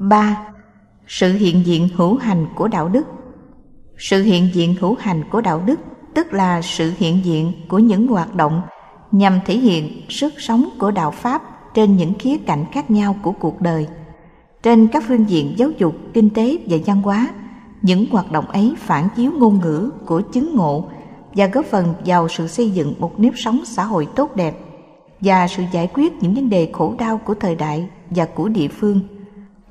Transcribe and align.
3. 0.00 0.46
Sự 1.06 1.32
hiện 1.32 1.66
diện 1.66 1.88
hữu 1.96 2.16
hành 2.16 2.46
của 2.56 2.68
đạo 2.68 2.88
đức 2.88 3.06
Sự 3.98 4.22
hiện 4.22 4.48
diện 4.54 4.74
hữu 4.80 4.96
hành 5.00 5.22
của 5.30 5.40
đạo 5.40 5.62
đức 5.66 5.80
tức 6.14 6.32
là 6.32 6.62
sự 6.62 6.92
hiện 6.98 7.24
diện 7.24 7.52
của 7.68 7.78
những 7.78 8.06
hoạt 8.06 8.34
động 8.34 8.62
nhằm 9.12 9.40
thể 9.46 9.58
hiện 9.58 10.02
sức 10.08 10.34
sống 10.38 10.68
của 10.78 10.90
đạo 10.90 11.10
Pháp 11.10 11.42
trên 11.74 11.96
những 11.96 12.14
khía 12.18 12.36
cạnh 12.36 12.64
khác 12.72 12.90
nhau 12.90 13.16
của 13.22 13.32
cuộc 13.32 13.60
đời. 13.60 13.86
Trên 14.62 14.88
các 14.88 15.04
phương 15.08 15.30
diện 15.30 15.54
giáo 15.56 15.70
dục, 15.78 15.94
kinh 16.14 16.30
tế 16.30 16.56
và 16.68 16.76
văn 16.86 17.02
hóa, 17.02 17.30
những 17.82 18.06
hoạt 18.10 18.32
động 18.32 18.46
ấy 18.46 18.74
phản 18.78 19.08
chiếu 19.16 19.32
ngôn 19.32 19.60
ngữ 19.60 19.90
của 20.06 20.20
chứng 20.20 20.54
ngộ 20.54 20.84
và 21.34 21.46
góp 21.46 21.66
phần 21.66 21.94
vào 22.04 22.28
sự 22.28 22.46
xây 22.46 22.70
dựng 22.70 22.94
một 22.98 23.20
nếp 23.20 23.32
sống 23.36 23.60
xã 23.64 23.84
hội 23.84 24.08
tốt 24.16 24.36
đẹp 24.36 24.58
và 25.20 25.48
sự 25.48 25.62
giải 25.72 25.88
quyết 25.94 26.22
những 26.22 26.34
vấn 26.34 26.50
đề 26.50 26.70
khổ 26.72 26.94
đau 26.98 27.18
của 27.18 27.34
thời 27.34 27.54
đại 27.54 27.88
và 28.10 28.24
của 28.24 28.48
địa 28.48 28.68
phương. 28.68 29.00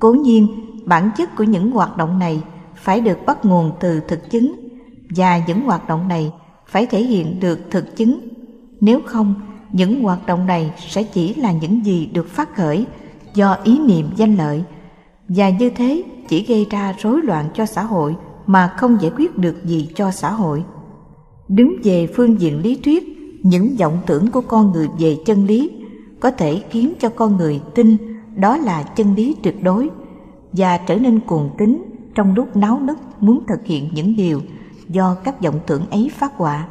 Cố 0.00 0.12
nhiên, 0.12 0.48
bản 0.84 1.10
chất 1.16 1.36
của 1.36 1.44
những 1.44 1.70
hoạt 1.70 1.96
động 1.96 2.18
này 2.18 2.42
phải 2.74 3.00
được 3.00 3.18
bắt 3.26 3.44
nguồn 3.44 3.72
từ 3.80 4.00
thực 4.08 4.30
chứng 4.30 4.54
và 5.16 5.40
những 5.46 5.60
hoạt 5.60 5.88
động 5.88 6.08
này 6.08 6.32
phải 6.66 6.86
thể 6.86 7.02
hiện 7.02 7.40
được 7.40 7.58
thực 7.70 7.96
chứng. 7.96 8.20
Nếu 8.80 9.00
không, 9.06 9.34
những 9.72 10.02
hoạt 10.02 10.26
động 10.26 10.46
này 10.46 10.72
sẽ 10.88 11.02
chỉ 11.02 11.34
là 11.34 11.52
những 11.52 11.84
gì 11.84 12.06
được 12.06 12.28
phát 12.28 12.56
khởi 12.56 12.86
do 13.34 13.56
ý 13.64 13.78
niệm 13.78 14.10
danh 14.16 14.36
lợi 14.36 14.62
và 15.28 15.50
như 15.50 15.70
thế 15.70 16.02
chỉ 16.28 16.44
gây 16.44 16.66
ra 16.70 16.94
rối 16.98 17.20
loạn 17.22 17.48
cho 17.54 17.66
xã 17.66 17.82
hội 17.82 18.16
mà 18.46 18.74
không 18.76 18.96
giải 19.00 19.12
quyết 19.16 19.38
được 19.38 19.64
gì 19.64 19.88
cho 19.94 20.10
xã 20.10 20.30
hội. 20.30 20.64
Đứng 21.48 21.76
về 21.84 22.08
phương 22.16 22.40
diện 22.40 22.62
lý 22.62 22.74
thuyết, 22.74 23.04
những 23.42 23.76
vọng 23.76 23.98
tưởng 24.06 24.30
của 24.30 24.40
con 24.40 24.72
người 24.72 24.88
về 24.98 25.16
chân 25.26 25.46
lý 25.46 25.70
có 26.20 26.30
thể 26.30 26.62
khiến 26.70 26.92
cho 27.00 27.08
con 27.08 27.36
người 27.36 27.60
tin 27.74 27.96
đó 28.36 28.56
là 28.56 28.82
chân 28.82 29.14
lý 29.14 29.36
tuyệt 29.42 29.62
đối 29.62 29.90
và 30.52 30.78
trở 30.78 30.96
nên 30.96 31.20
cuồng 31.20 31.50
tín 31.58 31.82
trong 32.14 32.34
lúc 32.34 32.56
náo 32.56 32.80
nức 32.80 32.98
muốn 33.20 33.40
thực 33.46 33.66
hiện 33.66 33.90
những 33.92 34.16
điều 34.16 34.40
do 34.88 35.14
các 35.14 35.40
vọng 35.40 35.60
tưởng 35.66 35.90
ấy 35.90 36.10
phát 36.14 36.36
họa. 36.36 36.68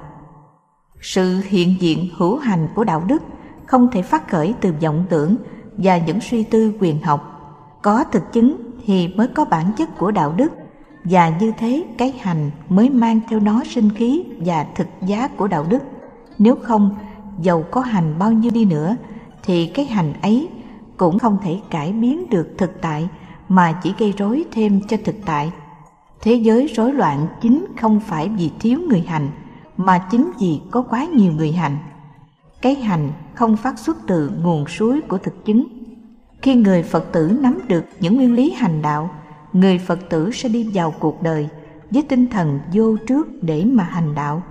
Sự 1.02 1.42
hiện 1.48 1.76
diện 1.80 2.10
hữu 2.18 2.38
hành 2.38 2.68
của 2.76 2.84
đạo 2.84 3.04
đức 3.08 3.24
không 3.66 3.88
thể 3.92 4.02
phát 4.02 4.30
khởi 4.30 4.54
từ 4.62 4.74
vọng 4.82 5.06
tưởng 5.10 5.36
và 5.78 5.98
những 5.98 6.20
suy 6.22 6.44
tư 6.44 6.74
quyền 6.80 7.02
học. 7.02 7.36
Có 7.82 8.04
thực 8.04 8.32
chứng 8.34 8.56
thì 8.86 9.08
mới 9.08 9.28
có 9.28 9.46
bản 9.46 9.72
chất 9.78 9.98
của 9.98 10.12
đạo 10.12 10.34
đức 10.38 10.52
và 11.04 11.30
như 11.40 11.52
thế 11.58 11.86
cái 11.98 12.14
hành 12.20 12.52
mới 12.70 12.90
mang 12.90 13.20
theo 13.30 13.40
nó 13.40 13.64
sinh 13.66 13.90
khí 13.90 14.24
và 14.46 14.66
thực 14.76 14.88
giá 15.02 15.28
của 15.28 15.48
đạo 15.48 15.66
đức. 15.70 15.84
Nếu 16.38 16.56
không, 16.64 16.96
dầu 17.42 17.66
có 17.72 17.82
hành 17.82 18.16
bao 18.20 18.32
nhiêu 18.32 18.52
đi 18.52 18.66
nữa 18.66 18.96
thì 19.44 19.68
cái 19.68 19.86
hành 19.86 20.14
ấy 20.22 20.50
cũng 21.00 21.20
không 21.20 21.38
thể 21.44 21.60
cải 21.70 21.94
biến 21.94 22.30
được 22.30 22.48
thực 22.58 22.82
tại 22.82 23.10
mà 23.50 23.80
chỉ 23.84 23.94
gây 24.00 24.14
rối 24.18 24.46
thêm 24.52 24.82
cho 24.88 24.98
thực 25.06 25.16
tại. 25.26 25.52
Thế 26.22 26.34
giới 26.34 26.68
rối 26.68 26.94
loạn 26.94 27.28
chính 27.42 27.66
không 27.82 28.00
phải 28.00 28.30
vì 28.30 28.52
thiếu 28.60 28.80
người 28.90 29.02
hành 29.02 29.30
mà 29.78 30.08
chính 30.12 30.32
vì 30.40 30.62
có 30.72 30.82
quá 30.82 31.06
nhiều 31.06 31.32
người 31.32 31.52
hành. 31.52 31.78
Cái 32.62 32.76
hành 32.76 33.12
không 33.34 33.58
phát 33.58 33.80
xuất 33.80 33.98
từ 34.08 34.32
nguồn 34.44 34.68
suối 34.68 35.02
của 35.02 35.18
thực 35.18 35.46
chứng. 35.46 35.68
Khi 36.42 36.56
người 36.56 36.84
Phật 36.84 37.12
tử 37.12 37.38
nắm 37.42 37.60
được 37.68 37.86
những 38.00 38.16
nguyên 38.16 38.34
lý 38.34 38.52
hành 38.52 38.82
đạo, 38.82 39.10
người 39.54 39.78
Phật 39.78 40.00
tử 40.10 40.32
sẽ 40.32 40.50
đi 40.50 40.70
vào 40.74 40.94
cuộc 41.00 41.24
đời 41.24 41.50
với 41.92 42.04
tinh 42.04 42.28
thần 42.28 42.60
vô 42.74 42.98
trước 43.08 43.44
để 43.44 43.66
mà 43.66 43.84
hành 43.84 44.16
đạo. 44.16 44.44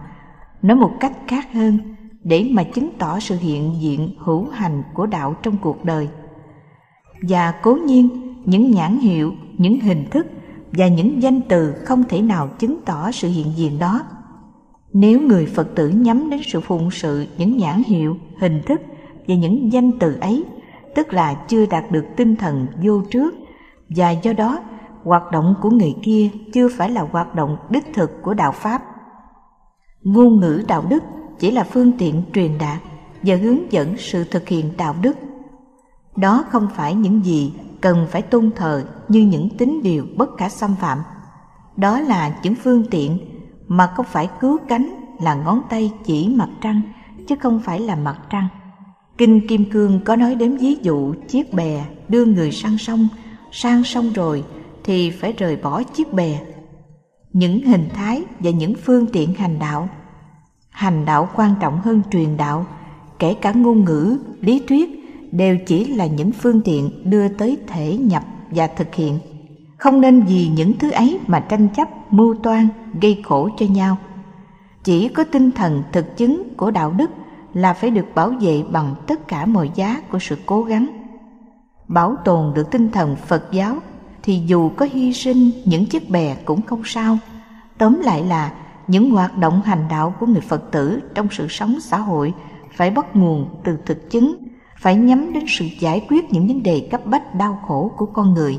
Nói 0.63 0.77
một 0.77 0.93
cách 1.01 1.13
khác 1.27 1.49
hơn, 1.53 1.79
để 2.25 2.51
mà 2.53 2.63
chứng 2.63 2.91
tỏ 2.99 3.21
sự 3.21 3.37
hiện 3.37 3.75
diện 3.81 4.15
hữu 4.19 4.49
hành 4.49 4.83
của 4.95 5.07
đạo 5.07 5.37
trong 5.43 5.57
cuộc 5.63 5.85
đời. 5.85 6.09
Và 7.23 7.55
cố 7.63 7.75
nhiên, 7.75 8.09
những 8.45 8.71
nhãn 8.71 8.99
hiệu, 8.99 9.35
những 9.59 9.81
hình 9.81 10.05
thức 10.11 10.27
và 10.73 10.89
những 10.89 11.23
danh 11.23 11.41
từ 11.49 11.73
không 11.85 12.05
thể 12.09 12.23
nào 12.23 12.49
chứng 12.59 12.81
tỏ 12.85 13.11
sự 13.11 13.29
hiện 13.29 13.47
diện 13.57 13.79
đó 13.79 14.01
nếu 14.93 15.21
người 15.21 15.47
Phật 15.47 15.75
tử 15.75 15.89
nhắm 15.89 16.31
đến 16.31 16.41
sự 16.45 16.61
phụng 16.61 16.91
sự 16.91 17.27
những 17.39 17.57
nhãn 17.57 17.83
hiệu, 17.87 18.17
hình 18.41 18.63
thức 18.67 18.81
và 19.29 19.35
những 19.35 19.73
danh 19.73 19.99
từ 19.99 20.17
ấy, 20.21 20.45
tức 20.95 21.13
là 21.13 21.35
chưa 21.35 21.67
đạt 21.67 21.91
được 21.91 22.05
tinh 22.17 22.37
thần 22.37 22.67
vô 22.83 23.03
trước 23.11 23.35
và 23.89 24.11
do 24.11 24.33
đó 24.33 24.61
hoạt 25.05 25.23
động 25.33 25.55
của 25.63 25.71
người 25.71 25.95
kia 26.03 26.31
chưa 26.53 26.69
phải 26.69 26.91
là 26.91 27.07
hoạt 27.13 27.35
động 27.35 27.57
đích 27.71 27.95
thực 27.95 28.23
của 28.23 28.35
đạo 28.35 28.53
Pháp. 28.53 28.83
Ngôn 30.03 30.41
ngữ 30.41 30.63
đạo 30.69 30.85
đức 30.89 31.03
chỉ 31.39 31.51
là 31.51 31.65
phương 31.65 31.93
tiện 31.99 32.23
truyền 32.33 32.59
đạt 32.59 32.79
và 33.23 33.37
hướng 33.37 33.73
dẫn 33.73 33.95
sự 33.99 34.25
thực 34.25 34.49
hiện 34.49 34.71
đạo 34.77 34.95
đức. 35.03 35.17
Đó 36.21 36.45
không 36.51 36.69
phải 36.75 36.95
những 36.95 37.25
gì 37.25 37.53
cần 37.81 38.07
phải 38.11 38.23
tôn 38.23 38.51
thờ 38.57 38.85
như 39.09 39.21
những 39.21 39.49
tín 39.59 39.81
điều 39.83 40.07
bất 40.17 40.29
khả 40.39 40.49
xâm 40.49 40.75
phạm. 40.81 40.99
Đó 41.77 42.01
là 42.01 42.39
những 42.43 42.55
phương 42.55 42.85
tiện 42.91 43.19
mà 43.69 43.93
không 43.97 44.07
phải 44.13 44.29
cứu 44.41 44.59
cánh 44.69 44.95
là 45.21 45.35
ngón 45.35 45.63
tay 45.71 45.93
chỉ 46.05 46.29
mặt 46.29 46.49
trăng 46.61 46.83
chứ 47.27 47.37
không 47.41 47.61
phải 47.65 47.81
là 47.81 47.97
mặt 47.97 48.17
trăng. 48.31 48.49
Kinh 49.19 49.49
Kim 49.49 49.71
Cương 49.71 50.01
có 50.05 50.17
nói 50.17 50.35
đến 50.35 50.57
ví 50.57 50.77
dụ 50.83 51.15
chiếc 51.29 51.55
bè 51.55 51.85
đưa 52.09 52.25
người 52.25 52.53
sang 52.53 52.79
sông, 52.79 53.09
sang 53.53 53.85
sông 53.85 54.13
rồi 54.13 54.45
thì 54.85 55.11
phải 55.11 55.33
rời 55.33 55.57
bỏ 55.57 55.83
chiếc 55.83 56.13
bè. 56.13 56.41
Những 57.33 57.63
hình 57.63 57.89
thái 57.95 58.25
và 58.41 58.51
những 58.51 58.75
phương 58.85 59.07
tiện 59.13 59.35
hành 59.35 59.59
đạo. 59.59 59.89
Hành 60.71 61.05
đạo 61.05 61.29
quan 61.35 61.55
trọng 61.61 61.81
hơn 61.81 62.03
truyền 62.11 62.37
đạo, 62.37 62.67
kể 63.19 63.35
cả 63.35 63.53
ngôn 63.53 63.85
ngữ, 63.85 64.19
lý 64.41 64.63
thuyết 64.69 64.98
đều 65.33 65.57
chỉ 65.67 65.85
là 65.85 66.07
những 66.07 66.33
phương 66.33 66.61
tiện 66.61 67.11
đưa 67.11 67.29
tới 67.29 67.59
thể 67.67 67.97
nhập 67.97 68.23
và 68.51 68.67
thực 68.67 68.95
hiện. 68.95 69.19
Không 69.77 70.01
nên 70.01 70.23
vì 70.23 70.49
những 70.49 70.79
thứ 70.79 70.91
ấy 70.91 71.19
mà 71.27 71.41
tranh 71.41 71.69
chấp, 71.77 72.13
mưu 72.13 72.35
toan, 72.43 72.69
gây 73.01 73.23
khổ 73.25 73.49
cho 73.59 73.67
nhau. 73.67 73.97
Chỉ 74.85 75.09
có 75.09 75.25
tinh 75.25 75.51
thần 75.51 75.83
thực 75.93 76.17
chứng 76.17 76.55
của 76.57 76.71
đạo 76.71 76.95
đức 76.97 77.11
là 77.55 77.75
phải 77.75 77.91
được 77.91 78.07
bảo 78.15 78.31
vệ 78.41 78.63
bằng 78.71 78.95
tất 79.07 79.29
cả 79.29 79.47
mọi 79.47 79.71
giá 79.75 80.01
của 80.13 80.19
sự 80.19 80.37
cố 80.47 80.63
gắng. 80.63 80.87
Bảo 81.89 82.17
tồn 82.25 82.55
được 82.55 82.71
tinh 82.71 82.91
thần 82.91 83.17
phật 83.17 83.53
giáo 83.53 83.77
thì 84.23 84.43
dù 84.47 84.69
có 84.69 84.87
hy 84.93 85.13
sinh 85.13 85.51
những 85.65 85.87
chiếc 85.87 86.11
bè 86.11 86.35
cũng 86.45 86.63
không 86.63 86.83
sao. 86.85 87.19
Tóm 87.79 88.01
lại 88.01 88.25
là 88.25 88.53
những 88.87 89.11
hoạt 89.11 89.39
động 89.39 89.63
hành 89.63 89.85
đạo 89.91 90.15
của 90.21 90.27
người 90.27 90.41
phật 90.41 90.71
tử 90.71 91.01
trong 91.15 91.29
sự 91.31 91.49
sống 91.49 91.81
xã 91.81 91.99
hội 91.99 92.35
phải 92.73 92.91
bắt 92.91 93.17
nguồn 93.17 93.49
từ 93.65 93.79
thực 93.87 94.11
chứng 94.11 94.37
phải 94.81 94.97
nhắm 94.97 95.33
đến 95.33 95.45
sự 95.49 95.65
giải 95.81 96.07
quyết 96.09 96.33
những 96.33 96.49
vấn 96.49 96.63
đề 96.63 96.89
cấp 96.91 97.07
bách 97.07 97.35
đau 97.35 97.59
khổ 97.67 97.93
của 97.97 98.07
con 98.07 98.35
người 98.35 98.59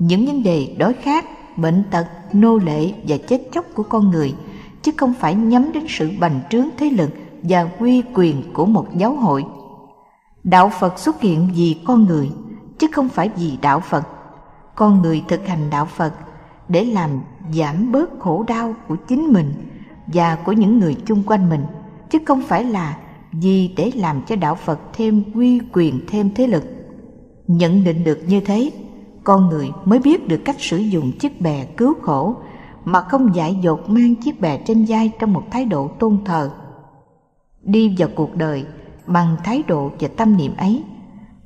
những 0.00 0.26
vấn 0.26 0.42
đề 0.42 0.76
đói 0.78 0.92
khát, 0.92 1.24
bệnh 1.56 1.82
tật, 1.90 2.06
nô 2.32 2.56
lệ 2.56 2.92
và 3.08 3.16
chết 3.28 3.42
chóc 3.52 3.64
của 3.74 3.82
con 3.82 4.10
người, 4.10 4.34
chứ 4.82 4.92
không 4.96 5.14
phải 5.20 5.34
nhắm 5.34 5.72
đến 5.72 5.84
sự 5.88 6.10
bành 6.20 6.40
trướng 6.50 6.68
thế 6.78 6.90
lực 6.90 7.10
và 7.42 7.68
quy 7.78 8.02
quyền 8.14 8.52
của 8.52 8.66
một 8.66 8.86
giáo 8.96 9.16
hội. 9.16 9.44
Đạo 10.44 10.70
Phật 10.80 10.98
xuất 10.98 11.20
hiện 11.20 11.48
vì 11.54 11.80
con 11.86 12.04
người, 12.04 12.30
chứ 12.78 12.86
không 12.92 13.08
phải 13.08 13.30
vì 13.36 13.58
đạo 13.62 13.80
Phật. 13.80 14.02
Con 14.74 15.02
người 15.02 15.22
thực 15.28 15.46
hành 15.46 15.70
đạo 15.70 15.84
Phật 15.84 16.12
để 16.68 16.84
làm 16.84 17.10
giảm 17.52 17.92
bớt 17.92 18.10
khổ 18.20 18.44
đau 18.48 18.74
của 18.88 18.96
chính 18.96 19.32
mình 19.32 19.52
và 20.06 20.36
của 20.44 20.52
những 20.52 20.78
người 20.78 20.96
chung 21.06 21.22
quanh 21.26 21.50
mình, 21.50 21.64
chứ 22.10 22.18
không 22.26 22.42
phải 22.42 22.64
là 22.64 22.96
vì 23.32 23.70
để 23.76 23.90
làm 23.94 24.22
cho 24.26 24.36
đạo 24.36 24.54
Phật 24.54 24.80
thêm 24.92 25.22
uy 25.34 25.60
quyền 25.72 26.00
thêm 26.08 26.30
thế 26.34 26.46
lực. 26.46 26.64
Nhận 27.46 27.84
định 27.84 28.04
được 28.04 28.18
như 28.26 28.40
thế, 28.40 28.70
con 29.24 29.48
người 29.48 29.70
mới 29.84 29.98
biết 29.98 30.28
được 30.28 30.40
cách 30.44 30.56
sử 30.58 30.76
dụng 30.76 31.12
chiếc 31.18 31.40
bè 31.40 31.64
cứu 31.64 31.94
khổ 32.02 32.36
mà 32.84 33.00
không 33.00 33.34
dại 33.34 33.56
dột 33.62 33.90
mang 33.90 34.14
chiếc 34.14 34.40
bè 34.40 34.58
trên 34.58 34.84
vai 34.88 35.12
trong 35.18 35.32
một 35.32 35.42
thái 35.50 35.64
độ 35.64 35.88
tôn 35.88 36.18
thờ. 36.24 36.50
Đi 37.62 37.94
vào 37.98 38.08
cuộc 38.14 38.36
đời 38.36 38.64
bằng 39.06 39.36
thái 39.44 39.62
độ 39.68 39.90
và 40.00 40.08
tâm 40.16 40.36
niệm 40.36 40.56
ấy, 40.56 40.82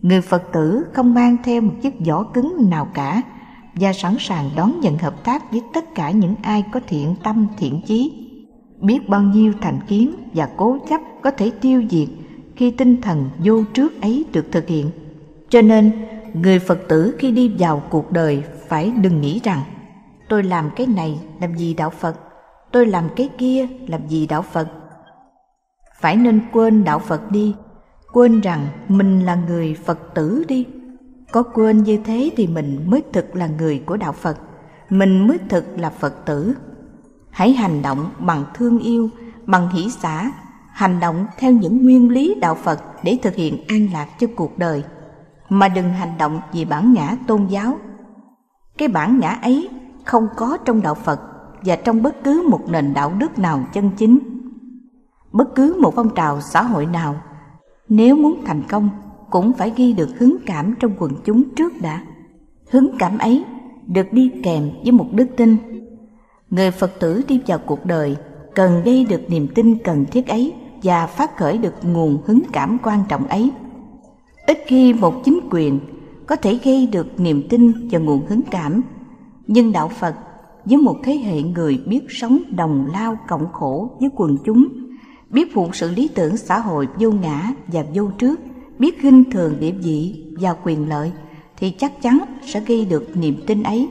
người 0.02 0.20
Phật 0.20 0.42
tử 0.52 0.84
không 0.92 1.14
mang 1.14 1.36
theo 1.44 1.60
một 1.60 1.72
chiếc 1.82 2.06
vỏ 2.06 2.22
cứng 2.22 2.70
nào 2.70 2.88
cả 2.94 3.22
và 3.74 3.92
sẵn 3.92 4.16
sàng 4.18 4.50
đón 4.56 4.80
nhận 4.80 4.98
hợp 4.98 5.24
tác 5.24 5.50
với 5.50 5.62
tất 5.74 5.94
cả 5.94 6.10
những 6.10 6.34
ai 6.42 6.64
có 6.72 6.80
thiện 6.86 7.14
tâm 7.22 7.46
thiện 7.58 7.80
chí. 7.86 8.23
Biết 8.80 9.08
bao 9.08 9.22
nhiêu 9.22 9.52
thành 9.60 9.80
kiến 9.88 10.14
và 10.34 10.48
cố 10.56 10.78
chấp 10.88 11.00
có 11.22 11.30
thể 11.30 11.50
tiêu 11.60 11.82
diệt 11.90 12.08
khi 12.56 12.70
tinh 12.70 13.00
thần 13.02 13.30
vô 13.44 13.62
trước 13.74 14.00
ấy 14.00 14.24
được 14.32 14.46
thực 14.52 14.66
hiện. 14.66 14.90
Cho 15.48 15.62
nên, 15.62 15.92
người 16.34 16.58
phật 16.58 16.78
tử 16.88 17.14
khi 17.18 17.30
đi 17.30 17.54
vào 17.58 17.82
cuộc 17.90 18.12
đời 18.12 18.42
phải 18.68 18.90
đừng 18.90 19.20
nghĩ 19.20 19.40
rằng 19.44 19.60
tôi 20.28 20.42
làm 20.42 20.70
cái 20.76 20.86
này 20.86 21.20
làm 21.40 21.54
gì 21.56 21.74
đạo 21.74 21.90
phật? 21.90 22.16
Tôi 22.72 22.86
làm 22.86 23.08
cái 23.16 23.28
kia 23.38 23.66
làm 23.86 24.08
gì 24.08 24.26
đạo 24.26 24.42
phật? 24.42 24.68
Phải 26.00 26.16
nên 26.16 26.40
quên 26.52 26.84
đạo 26.84 26.98
phật 26.98 27.30
đi 27.30 27.54
quên 28.12 28.40
rằng 28.40 28.66
mình 28.88 29.20
là 29.20 29.34
người 29.34 29.76
phật 29.84 30.14
tử 30.14 30.44
đi. 30.48 30.66
Có 31.32 31.42
quên 31.42 31.82
như 31.82 31.98
thế 32.04 32.30
thì 32.36 32.46
mình 32.46 32.78
mới 32.86 33.02
thực 33.12 33.36
là 33.36 33.46
người 33.46 33.82
của 33.86 33.96
đạo 33.96 34.12
phật 34.12 34.36
mình 34.90 35.28
mới 35.28 35.38
thực 35.48 35.78
là 35.78 35.90
phật 35.90 36.24
tử 36.24 36.54
hãy 37.34 37.52
hành 37.52 37.82
động 37.82 38.10
bằng 38.18 38.44
thương 38.54 38.78
yêu, 38.78 39.08
bằng 39.46 39.68
hỷ 39.70 39.90
xã 39.90 40.30
hành 40.70 41.00
động 41.00 41.26
theo 41.38 41.52
những 41.52 41.82
nguyên 41.82 42.10
lý 42.10 42.34
đạo 42.40 42.54
phật 42.54 42.80
để 43.02 43.18
thực 43.22 43.34
hiện 43.34 43.64
an 43.68 43.88
lạc 43.92 44.08
cho 44.18 44.26
cuộc 44.36 44.58
đời. 44.58 44.84
Mà 45.48 45.68
đừng 45.68 45.92
hành 45.92 46.18
động 46.18 46.40
vì 46.52 46.64
bản 46.64 46.92
ngã 46.92 47.16
tôn 47.26 47.46
giáo. 47.46 47.78
cái 48.78 48.88
bản 48.88 49.18
ngã 49.20 49.38
ấy 49.42 49.68
không 50.04 50.28
có 50.36 50.58
trong 50.64 50.82
đạo 50.82 50.94
phật 50.94 51.20
và 51.64 51.76
trong 51.76 52.02
bất 52.02 52.24
cứ 52.24 52.48
một 52.50 52.60
nền 52.68 52.94
đạo 52.94 53.12
đức 53.18 53.38
nào 53.38 53.64
chân 53.72 53.90
chính. 53.96 54.18
Bất 55.32 55.54
cứ 55.54 55.76
một 55.80 55.92
phong 55.96 56.14
trào 56.14 56.40
xã 56.40 56.62
hội 56.62 56.86
nào, 56.86 57.16
nếu 57.88 58.16
muốn 58.16 58.44
thành 58.46 58.62
công, 58.68 58.90
cũng 59.30 59.52
phải 59.52 59.72
ghi 59.76 59.92
được 59.92 60.18
hứng 60.18 60.36
cảm 60.46 60.74
trong 60.80 60.92
quần 60.98 61.12
chúng 61.24 61.54
trước 61.54 61.72
đã. 61.82 62.02
Hứng 62.70 62.98
cảm 62.98 63.18
ấy 63.18 63.44
được 63.86 64.12
đi 64.12 64.30
kèm 64.42 64.70
với 64.82 64.92
một 64.92 65.06
đức 65.12 65.26
tin 65.36 65.73
người 66.54 66.70
phật 66.70 67.00
tử 67.00 67.22
đi 67.28 67.40
vào 67.46 67.58
cuộc 67.58 67.86
đời 67.86 68.16
cần 68.54 68.82
gây 68.84 69.04
được 69.04 69.20
niềm 69.28 69.48
tin 69.54 69.78
cần 69.84 70.04
thiết 70.10 70.26
ấy 70.26 70.52
và 70.82 71.06
phát 71.06 71.36
khởi 71.36 71.58
được 71.58 71.74
nguồn 71.82 72.18
hứng 72.26 72.42
cảm 72.52 72.78
quan 72.82 73.00
trọng 73.08 73.26
ấy. 73.26 73.50
Ít 74.46 74.58
khi 74.66 74.92
một 74.92 75.24
chính 75.24 75.40
quyền 75.50 75.80
có 76.26 76.36
thể 76.36 76.58
gây 76.64 76.86
được 76.86 77.20
niềm 77.20 77.48
tin 77.48 77.88
và 77.90 77.98
nguồn 77.98 78.26
hứng 78.26 78.40
cảm. 78.50 78.82
Nhưng 79.46 79.72
đạo 79.72 79.88
phật 79.88 80.14
với 80.64 80.76
một 80.76 80.96
thế 81.04 81.14
hệ 81.14 81.42
người 81.42 81.80
biết 81.86 82.00
sống 82.08 82.38
đồng 82.50 82.86
lao 82.92 83.18
cộng 83.28 83.52
khổ 83.52 83.96
với 84.00 84.08
quần 84.16 84.36
chúng, 84.44 84.68
biết 85.30 85.54
phụng 85.54 85.72
sự 85.72 85.90
lý 85.90 86.08
tưởng 86.08 86.36
xã 86.36 86.58
hội 86.58 86.88
vô 86.98 87.10
ngã 87.10 87.52
và 87.66 87.84
vô 87.94 88.10
trước, 88.18 88.40
biết 88.78 89.00
khinh 89.00 89.30
thường 89.30 89.56
địa 89.60 89.72
vị 89.72 90.24
và 90.40 90.54
quyền 90.64 90.88
lợi, 90.88 91.12
thì 91.56 91.70
chắc 91.70 92.02
chắn 92.02 92.18
sẽ 92.46 92.60
gây 92.60 92.84
được 92.84 93.16
niềm 93.16 93.36
tin 93.46 93.62
ấy 93.62 93.88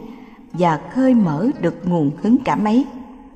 và 0.53 0.79
khơi 0.94 1.13
mở 1.13 1.47
được 1.61 1.88
nguồn 1.88 2.11
hứng 2.21 2.38
cảm 2.45 2.63
ấy 2.63 2.85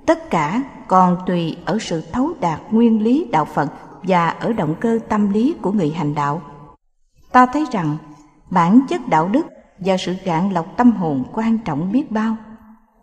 tất 0.05 0.29
cả 0.29 0.63
còn 0.87 1.17
tùy 1.25 1.57
ở 1.65 1.77
sự 1.81 2.01
thấu 2.11 2.33
đạt 2.39 2.59
nguyên 2.71 3.03
lý 3.03 3.27
đạo 3.31 3.45
phật 3.45 3.71
và 4.03 4.29
ở 4.29 4.53
động 4.53 4.75
cơ 4.79 4.99
tâm 5.09 5.33
lý 5.33 5.55
của 5.61 5.71
người 5.71 5.91
hành 5.91 6.15
đạo. 6.15 6.41
Ta 7.31 7.45
thấy 7.45 7.65
rằng, 7.71 7.97
bản 8.49 8.79
chất 8.89 9.07
đạo 9.07 9.29
đức 9.31 9.45
và 9.79 9.97
sự 9.97 10.15
gạn 10.23 10.53
lọc 10.53 10.77
tâm 10.77 10.91
hồn 10.91 11.23
quan 11.33 11.57
trọng 11.57 11.91
biết 11.91 12.11
bao. 12.11 12.35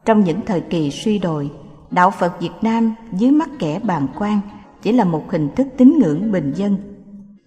Trong 0.04 0.24
những 0.24 0.40
thời 0.46 0.60
kỳ 0.60 0.90
suy 0.90 1.18
đồi, 1.18 1.50
đạo 1.90 2.10
phật 2.10 2.40
việt 2.40 2.52
nam 2.62 2.94
dưới 3.12 3.30
mắt 3.30 3.48
kẻ 3.58 3.78
bàn 3.78 4.06
quan 4.18 4.40
chỉ 4.82 4.92
là 4.92 5.04
một 5.04 5.30
hình 5.30 5.48
thức 5.56 5.66
tín 5.76 5.98
ngưỡng 5.98 6.32
bình 6.32 6.52
dân. 6.56 6.76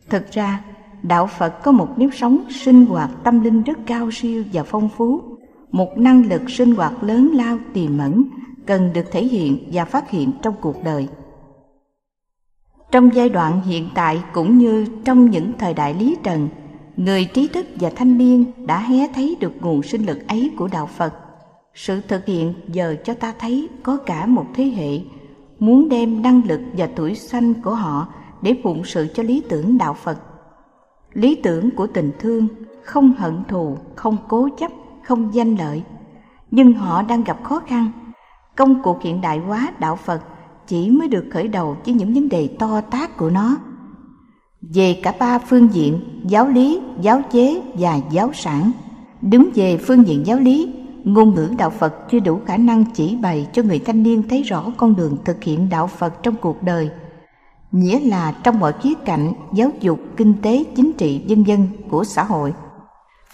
Thực 0.10 0.32
ra, 0.32 0.64
đạo 1.04 1.28
phật 1.28 1.64
có 1.64 1.72
một 1.72 1.88
nếp 1.98 2.10
sống 2.14 2.40
sinh 2.50 2.86
hoạt 2.86 3.10
tâm 3.24 3.40
linh 3.40 3.64
rất 3.64 3.78
cao 3.86 4.10
siêu 4.12 4.44
và 4.54 4.64
phong 4.64 4.90
phú 4.98 5.37
một 5.72 5.98
năng 5.98 6.30
lực 6.30 6.42
sinh 6.50 6.76
hoạt 6.76 7.04
lớn 7.04 7.32
lao 7.34 7.58
tiềm 7.74 7.98
ẩn, 7.98 8.24
cần 8.66 8.94
được 8.94 9.12
thể 9.12 9.24
hiện 9.26 9.70
và 9.72 9.86
phát 9.86 10.10
hiện 10.10 10.32
trong 10.42 10.56
cuộc 10.62 10.84
đời. 10.84 11.08
Trong 12.92 13.10
giai 13.14 13.30
đoạn 13.30 13.62
hiện 13.62 13.90
tại 13.96 14.24
cũng 14.34 14.58
như 14.58 14.86
trong 15.06 15.30
những 15.30 15.52
thời 15.60 15.74
đại 15.74 15.94
lý 15.94 16.16
trần, 16.24 16.50
người 16.98 17.26
trí 17.26 17.48
thức 17.48 17.66
và 17.80 17.90
thanh 17.96 18.18
niên 18.18 18.46
đã 18.66 18.80
hé 18.80 19.08
thấy 19.16 19.38
được 19.40 19.54
nguồn 19.62 19.84
sinh 19.84 20.06
lực 20.06 20.28
ấy 20.28 20.52
của 20.58 20.68
đạo 20.68 20.86
phật. 20.86 21.14
Sự 21.74 22.02
thực 22.02 22.26
hiện 22.26 22.54
giờ 22.68 22.96
cho 23.04 23.14
ta 23.14 23.34
thấy 23.40 23.70
có 23.84 23.98
cả 23.98 24.26
một 24.26 24.46
thế 24.54 24.64
hệ 24.64 25.00
muốn 25.60 25.90
đem 25.90 26.22
năng 26.22 26.42
lực 26.46 26.62
và 26.78 26.90
tuổi 26.96 27.16
xanh 27.16 27.54
của 27.54 27.76
họ 27.76 28.08
để 28.42 28.56
phụng 28.64 28.84
sự 28.86 29.08
cho 29.14 29.24
lý 29.24 29.44
tưởng 29.50 29.78
đạo 29.78 29.94
phật. 29.94 30.18
Lý 31.14 31.36
tưởng 31.36 31.72
của 31.72 31.88
tình 31.88 32.12
thương 32.20 32.48
không 32.84 33.14
hận 33.18 33.44
thù, 33.48 33.78
không 33.96 34.18
cố 34.28 34.50
chấp 34.58 34.72
không 35.08 35.34
danh 35.34 35.56
lợi. 35.56 35.84
Nhưng 36.52 36.74
họ 36.74 37.02
đang 37.02 37.24
gặp 37.24 37.44
khó 37.44 37.60
khăn. 37.68 37.92
Công 38.56 38.82
cuộc 38.84 39.02
hiện 39.02 39.22
đại 39.22 39.40
hóa 39.40 39.74
đạo 39.80 39.96
phật 39.96 40.22
chỉ 40.68 40.90
mới 40.90 41.08
được 41.08 41.26
khởi 41.32 41.48
đầu 41.48 41.78
với 41.86 41.94
những 41.94 42.14
vấn 42.14 42.30
đề 42.30 42.48
to 42.60 42.82
tát 42.82 43.18
của 43.18 43.30
nó. 43.30 43.58
Về 44.62 45.00
cả 45.04 45.14
ba 45.20 45.40
phương 45.40 45.74
diện, 45.74 46.00
giáo 46.26 46.48
lý, 46.48 46.82
giáo 47.02 47.22
chế 47.32 47.62
và 47.74 48.00
giáo 48.12 48.32
sản. 48.34 48.72
Đứng 49.22 49.50
về 49.56 49.78
phương 49.78 50.08
diện 50.08 50.26
giáo 50.26 50.40
lý, 50.40 50.74
ngôn 51.04 51.36
ngữ 51.36 51.50
đạo 51.58 51.70
phật 51.70 52.10
chưa 52.12 52.20
đủ 52.20 52.40
khả 52.46 52.58
năng 52.58 52.86
chỉ 52.86 53.16
bày 53.16 53.48
cho 53.54 53.64
người 53.64 53.80
thanh 53.80 54.04
niên 54.04 54.24
thấy 54.30 54.44
rõ 54.44 54.72
con 54.78 54.96
đường 54.96 55.18
thực 55.26 55.44
hiện 55.44 55.70
đạo 55.70 55.88
phật 55.88 56.24
trong 56.24 56.36
cuộc 56.42 56.64
đời. 56.64 56.90
Nghĩa 57.72 58.00
là 58.00 58.32
trong 58.44 58.60
mọi 58.60 58.74
khía 58.82 58.94
cạnh 59.06 59.34
giáo 59.54 59.72
dục, 59.80 60.00
kinh 60.18 60.34
tế, 60.42 60.64
chính 60.76 60.94
trị, 60.94 61.26
vân 61.30 61.44
dân 61.44 61.68
của 61.90 62.04
xã 62.04 62.24
hội 62.24 62.54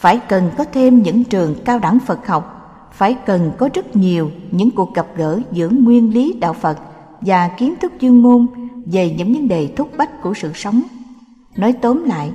phải 0.04 0.20
cần 0.30 0.52
có 0.58 0.66
thêm 0.74 1.02
những 1.02 1.24
trường 1.24 1.56
cao 1.66 1.80
đẳng 1.80 2.00
phật 2.00 2.28
học. 2.28 2.60
Phải 2.92 3.14
cần 3.26 3.52
có 3.58 3.70
rất 3.74 3.96
nhiều 3.96 4.32
những 4.52 4.72
cuộc 4.72 4.96
gặp 4.96 5.08
gỡ 5.16 5.40
giữa 5.52 5.70
nguyên 5.70 6.14
lý 6.14 6.34
đạo 6.34 6.54
phật 6.54 6.78
và 7.22 7.48
kiến 7.48 7.74
thức 7.82 7.94
chuyên 8.02 8.22
môn 8.22 8.48
về 8.86 9.16
những 9.18 9.34
vấn 9.34 9.48
đề 9.48 9.74
thúc 9.76 9.90
bách 9.98 10.22
của 10.22 10.34
sự 10.34 10.52
sống. 10.56 10.82
Nói 11.58 11.74
tóm 11.74 12.04
lại, 12.04 12.32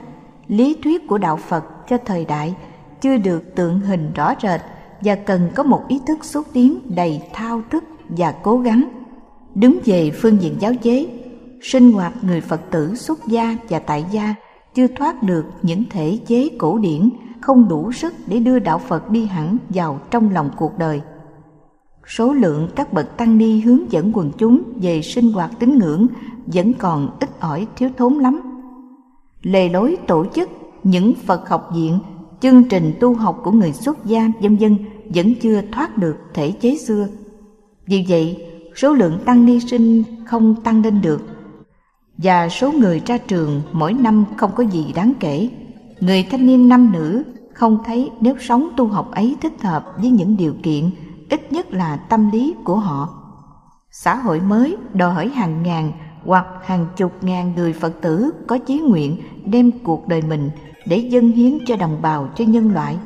lý 0.47 0.77
thuyết 0.83 1.07
của 1.09 1.19
đạo 1.19 1.37
phật 1.37 1.65
cho 1.89 1.99
thời 2.05 2.25
đại 2.25 2.55
chưa 3.01 3.17
được 3.17 3.55
tượng 3.55 3.81
hình 3.81 4.13
rõ 4.15 4.35
rệt 4.43 4.61
và 5.01 5.15
cần 5.15 5.51
có 5.55 5.63
một 5.63 5.83
ý 5.89 6.01
thức 6.07 6.25
xúc 6.25 6.47
tiến 6.53 6.79
đầy 6.85 7.23
thao 7.33 7.63
thức 7.71 7.85
và 8.09 8.33
cố 8.43 8.59
gắng. 8.59 8.89
Đứng 9.55 9.79
về 9.85 10.11
phương 10.11 10.43
diện 10.43 10.57
giáo 10.61 10.73
chế, 10.83 11.07
sinh 11.63 11.93
hoạt 11.93 12.13
người 12.23 12.41
phật 12.41 12.61
tử 12.71 12.95
xuất 12.95 13.27
gia 13.27 13.57
và 13.69 13.79
tại 13.79 14.05
gia 14.11 14.35
chưa 14.75 14.87
thoát 14.87 15.23
được 15.23 15.45
những 15.63 15.85
thể 15.91 16.19
chế 16.27 16.49
cổ 16.59 16.79
điển 16.79 17.11
không 17.41 17.69
đủ 17.69 17.93
sức 17.93 18.15
để 18.27 18.39
đưa 18.39 18.59
đạo 18.59 18.79
phật 18.79 19.11
đi 19.11 19.27
hẳn 19.27 19.57
vào 19.69 20.01
trong 20.11 20.31
lòng 20.31 20.51
cuộc 20.57 20.79
đời. 20.79 21.01
Số 22.07 22.33
lượng 22.33 22.69
các 22.77 22.93
bậc 22.93 23.17
tăng 23.17 23.39
ni 23.39 23.61
hướng 23.61 23.93
dẫn 23.93 24.13
quần 24.15 24.31
chúng 24.39 24.63
về 24.83 25.03
sinh 25.03 25.33
hoạt 25.33 25.51
tín 25.59 25.79
ngưỡng 25.79 26.07
vẫn 26.47 26.73
còn 26.75 27.17
ít 27.21 27.41
ỏi 27.41 27.67
thiếu 27.77 27.91
thốn 27.97 28.15
lắm. 28.15 28.41
Lề 29.43 29.69
lối 29.69 29.97
tổ 30.07 30.27
chức 30.35 30.51
những 30.83 31.15
phật 31.27 31.49
học 31.49 31.71
viện, 31.75 31.99
chương 32.41 32.65
trình 32.65 32.95
tu 33.01 33.15
học 33.15 33.41
của 33.45 33.53
người 33.53 33.73
xuất 33.73 34.05
gia 34.05 34.31
dân 34.41 34.61
dân 34.61 34.77
vẫn 35.15 35.35
chưa 35.35 35.63
thoát 35.73 35.99
được 35.99 36.17
thể 36.35 36.51
chế 36.51 36.77
xưa. 36.77 37.07
Vì 37.87 38.05
vậy, 38.09 38.47
số 38.77 38.93
lượng 38.93 39.19
tăng 39.25 39.47
ni 39.47 39.61
sinh 39.61 40.03
không 40.27 40.55
tăng 40.63 40.83
lên 40.83 41.01
được 41.03 41.21
và 42.19 42.49
số 42.49 42.73
người 42.73 43.03
ra 43.07 43.19
trường 43.19 43.63
mỗi 43.73 43.93
năm 43.93 44.25
không 44.37 44.51
có 44.55 44.65
gì 44.65 44.93
đáng 44.95 45.13
kể 45.21 45.49
người 46.01 46.23
thanh 46.31 46.47
niên 46.47 46.69
nam 46.69 46.93
nữ 46.93 47.25
không 47.55 47.79
thấy 47.85 48.11
nếu 48.21 48.35
sống 48.41 48.69
tu 48.77 48.87
học 48.87 49.11
ấy 49.11 49.37
thích 49.41 49.63
hợp 49.63 49.85
với 49.97 50.11
những 50.11 50.37
điều 50.37 50.55
kiện, 50.63 50.91
ít 51.31 51.53
nhất 51.53 51.73
là 51.73 51.97
tâm 51.97 52.31
lý 52.31 52.55
của 52.65 52.77
họ. 52.77 53.09
Xã 53.91 54.15
hội 54.15 54.41
mới 54.41 54.77
đòi 54.95 55.15
hỏi 55.15 55.29
hàng 55.29 55.63
ngàn 55.63 55.93
hoặc 56.25 56.47
hàng 56.65 56.87
chục 56.97 57.13
ngàn 57.21 57.53
người 57.57 57.73
phật 57.73 57.93
tử 58.01 58.31
có 58.47 58.59
chí 58.59 58.81
nguyện 58.81 59.17
đem 59.45 59.71
cuộc 59.85 60.09
đời 60.09 60.23
mình 60.23 60.51
để 60.87 60.97
dâng 60.97 61.33
hiến 61.33 61.59
cho 61.67 61.77
đồng 61.77 62.03
bào, 62.03 62.29
cho 62.37 62.45
nhân 62.45 62.73
loại. 62.73 62.97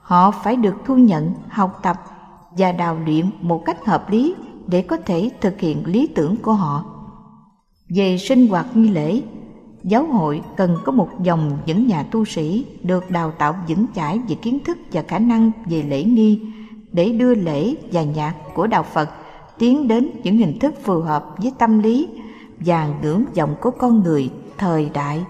Họ 0.00 0.30
phải 0.30 0.56
được 0.56 0.74
thu 0.84 0.96
nhận, 0.96 1.34
học 1.48 1.80
tập 1.82 1.96
và 2.58 2.72
đào 2.72 2.98
luyện 3.06 3.30
một 3.40 3.62
cách 3.64 3.86
hợp 3.86 4.10
lý 4.10 4.34
để 4.66 4.82
có 4.82 4.96
thể 4.96 5.30
thực 5.40 5.60
hiện 5.60 5.86
lý 5.86 6.06
tưởng 6.06 6.36
của 6.36 6.52
họ. 6.52 6.84
Về 7.96 8.18
sinh 8.18 8.48
hoạt 8.48 8.76
nghi 8.76 8.88
lễ 8.88 9.22
giáo 9.84 10.06
hội 10.06 10.42
cần 10.56 10.78
có 10.84 10.92
một 10.92 11.08
dòng 11.22 11.58
những 11.66 11.86
nhà 11.86 12.02
tu 12.02 12.24
sĩ 12.24 12.66
được 12.82 13.10
đào 13.10 13.30
tạo 13.30 13.56
vững 13.68 13.86
chãi 13.94 14.20
về 14.28 14.34
kiến 14.34 14.58
thức 14.64 14.78
và 14.92 15.02
khả 15.02 15.18
năng 15.18 15.50
về 15.66 15.82
lễ 15.82 16.04
nghi 16.04 16.40
để 16.92 17.08
đưa 17.08 17.34
lễ 17.34 17.74
và 17.92 18.02
nhạc 18.02 18.34
của 18.54 18.66
đạo 18.66 18.82
phật 18.82 19.10
tiến 19.58 19.88
đến 19.88 20.10
những 20.22 20.36
hình 20.36 20.58
thức 20.58 20.74
phù 20.82 21.00
hợp 21.00 21.34
với 21.38 21.52
tâm 21.58 21.78
lý 21.78 22.08
và 22.60 22.88
ngưỡng 23.02 23.24
vọng 23.36 23.54
của 23.60 23.70
con 23.70 24.02
người 24.02 24.30
thời 24.58 24.90
đại. 24.94 25.24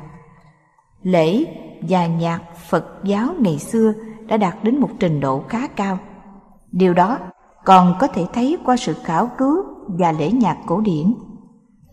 Lễ 1.02 1.44
và 1.88 2.06
nhạc 2.06 2.40
phật 2.68 2.86
giáo 3.04 3.28
ngày 3.38 3.58
xưa 3.58 3.92
đã 4.26 4.36
đạt 4.36 4.64
đến 4.64 4.80
một 4.80 4.90
trình 5.00 5.20
độ 5.20 5.44
khá 5.48 5.66
cao. 5.66 5.98
Điều 6.72 6.94
đó 6.94 7.18
còn 7.64 7.94
có 8.00 8.06
thể 8.06 8.26
thấy 8.32 8.58
qua 8.64 8.76
sự 8.76 8.94
khảo 9.04 9.30
cứu 9.38 9.64
và 9.86 10.12
lễ 10.12 10.30
nhạc 10.30 10.56
cổ 10.66 10.80
điển 10.80 11.14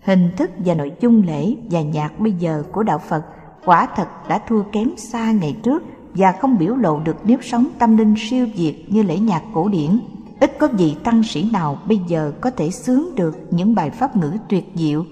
hình 0.02 0.30
thức 0.38 0.52
và 0.58 0.74
nội 0.74 0.92
dung 1.00 1.24
lễ 1.28 1.56
và 1.70 1.82
nhạc 1.82 2.20
bây 2.20 2.32
giờ 2.32 2.64
của 2.72 2.84
đạo 2.84 2.98
phật 2.98 3.26
quả 3.66 3.88
thật 3.96 4.08
đã 4.30 4.42
thua 4.48 4.64
kém 4.64 4.90
xa 4.98 5.32
ngày 5.32 5.56
trước 5.64 5.84
và 6.14 6.32
không 6.32 6.58
biểu 6.58 6.76
lộ 6.76 7.00
được 7.00 7.26
nếp 7.26 7.40
sống 7.44 7.68
tâm 7.80 7.98
linh 7.98 8.16
siêu 8.18 8.48
việt 8.56 8.86
như 8.88 9.04
lễ 9.04 9.18
nhạc 9.18 9.44
cổ 9.54 9.70
điển 9.70 10.00
ít 10.42 10.58
có 10.60 10.68
vị 10.68 10.96
tăng 11.04 11.24
sĩ 11.24 11.50
nào 11.52 11.80
bây 11.88 12.00
giờ 12.08 12.34
có 12.42 12.50
thể 12.50 12.72
sướng 12.72 13.16
được 13.16 13.38
những 13.52 13.76
bài 13.76 13.90
pháp 13.90 14.16
ngữ 14.16 14.38
tuyệt 14.50 14.66
diệu, 14.76 15.06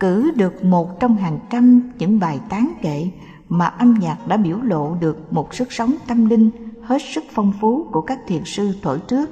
cử 0.00 0.30
được 0.36 0.64
một 0.64 1.00
trong 1.00 1.16
hàng 1.16 1.38
trăm 1.50 1.92
những 1.98 2.18
bài 2.18 2.40
tán 2.48 2.72
kệ 2.82 3.08
mà 3.48 3.66
âm 3.66 3.94
nhạc 4.00 4.28
đã 4.28 4.36
biểu 4.36 4.58
lộ 4.62 4.94
được 5.00 5.32
một 5.32 5.54
sức 5.54 5.72
sống 5.72 5.94
tâm 6.06 6.26
linh 6.26 6.50
hết 6.82 7.02
sức 7.14 7.24
phong 7.30 7.52
phú 7.60 7.86
của 7.92 8.00
các 8.00 8.18
thiền 8.26 8.42
sư 8.44 8.72
thổi 8.82 8.98
trước. 9.08 9.30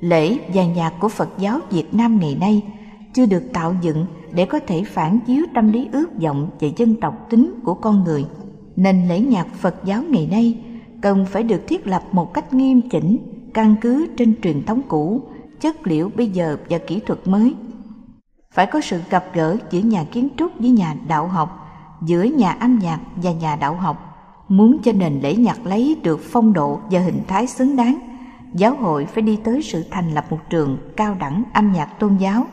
Lễ 0.00 0.38
và 0.54 0.64
nhạc 0.64 0.92
của 1.00 1.08
Phật 1.08 1.28
giáo 1.38 1.60
Việt 1.70 1.94
Nam 1.94 2.20
ngày 2.20 2.36
nay 2.40 2.62
chưa 3.18 3.26
được 3.26 3.52
tạo 3.52 3.74
dựng 3.80 4.06
để 4.32 4.44
có 4.44 4.60
thể 4.66 4.84
phản 4.84 5.18
chiếu 5.26 5.44
tâm 5.54 5.72
lý 5.72 5.88
ước 5.92 6.06
vọng 6.22 6.50
về 6.60 6.72
dân 6.76 6.94
tộc 7.00 7.26
tính 7.30 7.54
của 7.64 7.74
con 7.74 8.04
người, 8.04 8.26
nên 8.76 9.08
lễ 9.08 9.20
nhạc 9.20 9.46
Phật 9.54 9.74
giáo 9.84 10.02
ngày 10.02 10.28
nay 10.30 10.58
cần 11.00 11.26
phải 11.26 11.42
được 11.42 11.60
thiết 11.68 11.86
lập 11.86 12.02
một 12.12 12.34
cách 12.34 12.54
nghiêm 12.54 12.80
chỉnh, 12.90 13.18
căn 13.54 13.74
cứ 13.80 14.08
trên 14.16 14.34
truyền 14.42 14.62
thống 14.66 14.82
cũ, 14.88 15.22
chất 15.60 15.86
liệu 15.86 16.10
bây 16.16 16.26
giờ 16.30 16.56
và 16.68 16.78
kỹ 16.78 17.00
thuật 17.06 17.28
mới. 17.28 17.54
Phải 18.52 18.66
có 18.66 18.80
sự 18.80 19.00
gặp 19.10 19.24
gỡ 19.34 19.56
giữa 19.70 19.80
nhà 19.80 20.04
kiến 20.04 20.28
trúc 20.36 20.52
với 20.58 20.70
nhà 20.70 20.96
đạo 21.08 21.26
học 21.26 21.68
giữa 22.02 22.22
nhà 22.22 22.50
âm 22.50 22.78
nhạc 22.78 23.00
và 23.16 23.32
nhà 23.32 23.56
đạo 23.56 23.74
học 23.74 24.04
Muốn 24.48 24.78
cho 24.82 24.92
nền 24.92 25.20
lễ 25.20 25.36
nhạc 25.36 25.66
lấy 25.66 25.96
được 26.02 26.20
phong 26.32 26.52
độ 26.52 26.80
và 26.90 27.00
hình 27.00 27.22
thái 27.28 27.46
xứng 27.46 27.76
đáng, 27.76 27.98
giáo 28.54 28.74
hội 28.74 29.04
phải 29.04 29.22
đi 29.22 29.38
tới 29.44 29.62
sự 29.62 29.84
thành 29.90 30.14
lập 30.14 30.26
một 30.30 30.38
trường 30.50 30.78
cao 30.96 31.16
đẳng 31.20 31.42
âm 31.52 31.72
nhạc 31.72 31.86
tôn 31.98 32.16
giáo. 32.16 32.46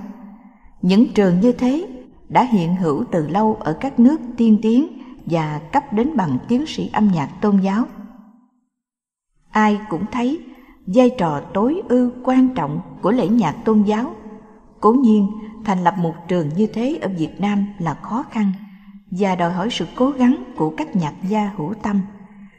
Những 0.86 1.14
trường 1.14 1.40
như 1.40 1.52
thế 1.52 1.88
đã 2.30 2.44
hiện 2.44 2.76
hữu 2.76 3.04
từ 3.12 3.28
lâu 3.28 3.58
ở 3.60 3.74
các 3.74 4.00
nước 4.00 4.22
tiên 4.38 4.60
tiến 4.62 4.88
và 5.26 5.62
cấp 5.72 5.94
đến 5.94 6.18
bằng 6.18 6.38
tiến 6.48 6.66
sĩ 6.66 6.90
âm 6.94 7.08
nhạc 7.08 7.30
tôn 7.42 7.60
giáo. 7.60 7.86
Ai 9.52 9.80
cũng 9.90 10.06
thấy 10.12 10.40
vai 10.88 11.10
trò 11.18 11.42
tối 11.54 11.82
ưu 11.90 12.12
quan 12.24 12.50
trọng 12.56 12.80
của 13.02 13.12
lễ 13.12 13.28
nhạc 13.28 13.52
tôn 13.66 13.84
giáo. 13.84 14.16
Cố 14.80 14.94
nhiên, 14.94 15.28
thành 15.66 15.84
lập 15.84 15.94
một 15.98 16.14
trường 16.28 16.50
như 16.50 16.68
thế 16.68 17.00
ở 17.02 17.10
Việt 17.18 17.40
Nam 17.40 17.66
là 17.80 17.94
khó 17.94 18.24
khăn 18.32 18.52
và 19.12 19.36
đòi 19.36 19.52
hỏi 19.52 19.68
sự 19.72 19.86
cố 19.96 20.10
gắng 20.10 20.44
của 20.58 20.74
các 20.78 20.96
nhạc 20.96 21.14
gia 21.30 21.52
hữu 21.58 21.74
tâm. 21.74 22.02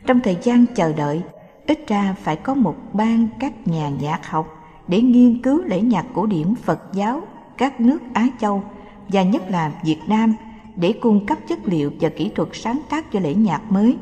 Trong 0.07 0.21
thời 0.21 0.37
gian 0.43 0.67
chờ 0.75 0.93
đợi, 0.93 1.23
ít 1.67 1.79
ra 1.87 2.15
phải 2.23 2.37
có 2.37 2.55
một 2.55 2.77
ban 2.93 3.29
các 3.41 3.69
nhà 3.69 3.89
nhạc 3.89 4.27
học 4.31 4.47
để 4.89 5.01
nghiên 5.01 5.43
cứu 5.43 5.63
lễ 5.65 5.81
nhạc 5.81 6.07
cổ 6.15 6.27
điển 6.27 6.55
Phật 6.55 6.81
giáo 6.93 7.23
các 7.59 7.81
nước 7.81 7.99
Á 8.13 8.29
Châu 8.41 8.63
và 9.09 9.23
nhất 9.23 9.43
là 9.51 9.73
Việt 9.85 9.99
Nam 10.09 10.35
để 10.77 10.93
cung 10.93 11.27
cấp 11.27 11.39
chất 11.49 11.59
liệu 11.65 11.93
và 12.01 12.09
kỹ 12.09 12.31
thuật 12.35 12.49
sáng 12.53 12.81
tác 12.91 13.13
cho 13.13 13.21
lễ 13.21 13.35
nhạc 13.35 13.73
mới. 13.73 13.97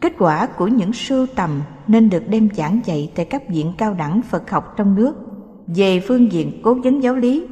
Kết 0.00 0.12
quả 0.18 0.46
của 0.46 0.66
những 0.66 0.92
sưu 0.92 1.26
tầm 1.26 1.62
nên 1.86 2.10
được 2.10 2.28
đem 2.28 2.48
giảng 2.56 2.80
dạy 2.84 3.10
tại 3.14 3.24
các 3.24 3.48
viện 3.48 3.72
cao 3.78 3.94
đẳng 3.94 4.22
Phật 4.22 4.50
học 4.50 4.74
trong 4.76 4.94
nước. 4.94 5.14
Về 5.66 6.00
phương 6.08 6.32
diện 6.32 6.60
cố 6.62 6.74
vấn 6.74 7.02
giáo 7.02 7.14
lý, 7.14 7.46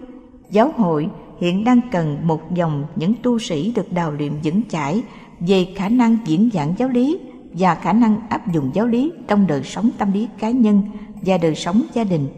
giáo 0.50 0.72
hội 0.76 1.08
hiện 1.40 1.64
đang 1.64 1.80
cần 1.92 2.18
một 2.22 2.54
dòng 2.54 2.84
những 2.96 3.14
tu 3.22 3.38
sĩ 3.38 3.72
được 3.76 3.92
đào 3.92 4.12
luyện 4.12 4.32
vững 4.44 4.62
chãi 4.68 5.02
về 5.40 5.66
khả 5.76 5.88
năng 5.88 6.16
diễn 6.24 6.50
giảng 6.52 6.74
giáo 6.78 6.88
lý 6.88 7.18
và 7.52 7.74
khả 7.74 7.92
năng 7.92 8.20
áp 8.28 8.52
dụng 8.52 8.70
giáo 8.74 8.86
lý 8.86 9.12
trong 9.28 9.46
đời 9.46 9.62
sống 9.62 9.90
tâm 9.98 10.12
lý 10.12 10.28
cá 10.38 10.50
nhân 10.50 10.82
và 11.22 11.38
đời 11.38 11.54
sống 11.54 11.82
gia 11.94 12.04
đình. 12.04 12.28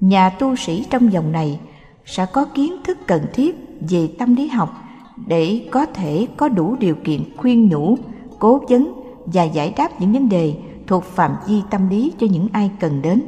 Nhà 0.00 0.30
tu 0.30 0.56
sĩ 0.56 0.84
trong 0.90 1.12
dòng 1.12 1.32
này 1.32 1.60
sẽ 2.10 2.26
có 2.26 2.44
kiến 2.44 2.74
thức 2.84 2.98
cần 3.06 3.22
thiết 3.32 3.56
về 3.80 4.08
tâm 4.18 4.34
lý 4.34 4.48
học 4.48 4.74
để 5.26 5.68
có 5.70 5.86
thể 5.86 6.26
có 6.36 6.48
đủ 6.48 6.76
điều 6.80 6.94
kiện 7.04 7.20
khuyên 7.36 7.68
nhủ, 7.68 7.98
cố 8.38 8.60
vấn 8.68 8.92
và 9.26 9.42
giải 9.42 9.74
đáp 9.76 10.00
những 10.00 10.12
vấn 10.12 10.28
đề 10.28 10.54
thuộc 10.86 11.04
phạm 11.04 11.32
vi 11.46 11.62
tâm 11.70 11.88
lý 11.88 12.12
cho 12.18 12.26
những 12.30 12.48
ai 12.52 12.70
cần 12.80 13.02
đến. 13.02 13.22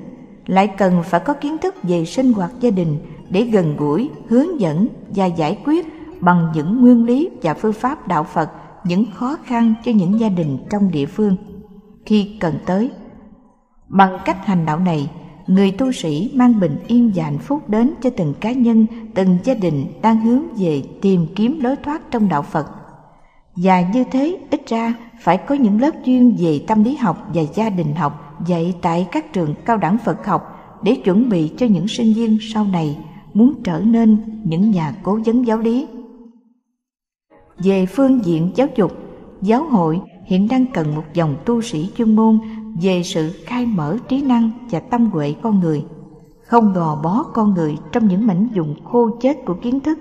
Lại 0.47 0.67
cần 0.67 1.03
phải 1.05 1.21
có 1.21 1.35
kiến 1.35 1.59
thức 1.59 1.75
về 1.83 2.05
sinh 2.05 2.33
hoạt 2.33 2.51
gia 2.61 2.71
đình 2.71 2.99
để 3.29 3.43
gần 3.43 3.77
gũi, 3.77 4.11
hướng 4.29 4.61
dẫn 4.61 4.87
và 5.15 5.27
giải 5.27 5.59
quyết 5.65 5.87
bằng 6.21 6.53
những 6.55 6.81
nguyên 6.81 7.05
lý 7.05 7.31
và 7.43 7.55
phương 7.55 7.73
pháp 7.73 8.09
đạo 8.09 8.25
Phật 8.25 8.51
những 8.85 9.05
khó 9.15 9.37
khăn 9.45 9.75
cho 9.85 9.93
những 9.93 10.21
gia 10.21 10.29
đình 10.29 10.59
trong 10.71 10.91
địa 10.91 11.07
phương 11.07 11.37
khi 12.07 12.37
cần 12.41 12.55
tới. 12.67 12.91
Bằng 13.89 14.19
cách 14.25 14.47
hành 14.47 14.67
đạo 14.67 14.79
này, 14.79 15.11
người 15.54 15.71
tu 15.71 15.92
sĩ 15.92 16.30
mang 16.35 16.61
bình 16.61 16.76
yên 16.87 17.12
và 17.14 17.25
hạnh 17.25 17.38
phúc 17.38 17.68
đến 17.68 17.94
cho 18.02 18.11
từng 18.11 18.35
cá 18.40 18.52
nhân, 18.52 18.87
từng 19.14 19.38
gia 19.44 19.54
đình 19.54 19.87
đang 20.02 20.21
hướng 20.21 20.42
về 20.56 20.82
tìm 21.00 21.26
kiếm 21.35 21.61
lối 21.61 21.76
thoát 21.76 22.11
trong 22.11 22.28
đạo 22.28 22.42
Phật. 22.42 22.66
Và 23.56 23.80
như 23.80 24.04
thế, 24.11 24.38
ít 24.50 24.66
ra 24.66 24.94
phải 25.21 25.38
có 25.38 25.54
những 25.54 25.80
lớp 25.80 25.90
chuyên 26.04 26.37
về 26.38 26.61
tâm 26.66 26.85
lý 26.85 26.97
học 26.97 27.28
và 27.35 27.42
gia 27.54 27.71
đình 27.71 27.94
học 27.94 28.42
dạy 28.47 28.75
tại 28.82 29.09
các 29.12 29.32
trường 29.32 29.54
cao 29.64 29.76
đẳng 29.76 29.99
Phật 30.04 30.26
học 30.26 30.42
để 30.82 30.94
chuẩn 31.04 31.28
bị 31.28 31.50
cho 31.56 31.66
những 31.66 31.88
sinh 31.88 32.14
viên 32.14 32.38
sau 32.54 32.64
này 32.64 32.97
muốn 33.35 33.54
trở 33.64 33.80
nên 33.80 34.16
những 34.44 34.71
nhà 34.71 34.94
cố 35.02 35.21
vấn 35.26 35.47
giáo 35.47 35.59
lý. 35.59 35.87
Về 37.59 37.87
phương 37.87 38.25
diện 38.25 38.50
giáo 38.54 38.68
dục, 38.76 38.92
giáo 39.42 39.64
hội 39.64 40.00
hiện 40.25 40.49
đang 40.49 40.66
cần 40.66 40.94
một 40.94 41.04
dòng 41.14 41.37
tu 41.44 41.62
sĩ 41.62 41.90
chuyên 41.97 42.16
môn 42.16 42.38
về 42.81 43.02
sự 43.02 43.31
khai 43.45 43.67
mở 43.67 43.97
trí 44.09 44.23
năng 44.23 44.50
và 44.71 44.81
tâm 44.81 45.11
huệ 45.11 45.35
con 45.43 45.61
người, 45.61 45.85
không 46.47 46.73
gò 46.73 47.00
bó 47.02 47.23
con 47.23 47.55
người 47.55 47.76
trong 47.93 48.09
những 48.09 48.26
mảnh 48.26 48.49
dùng 48.52 48.75
khô 48.85 49.11
chết 49.21 49.38
của 49.47 49.55
kiến 49.55 49.81
thức. 49.81 49.99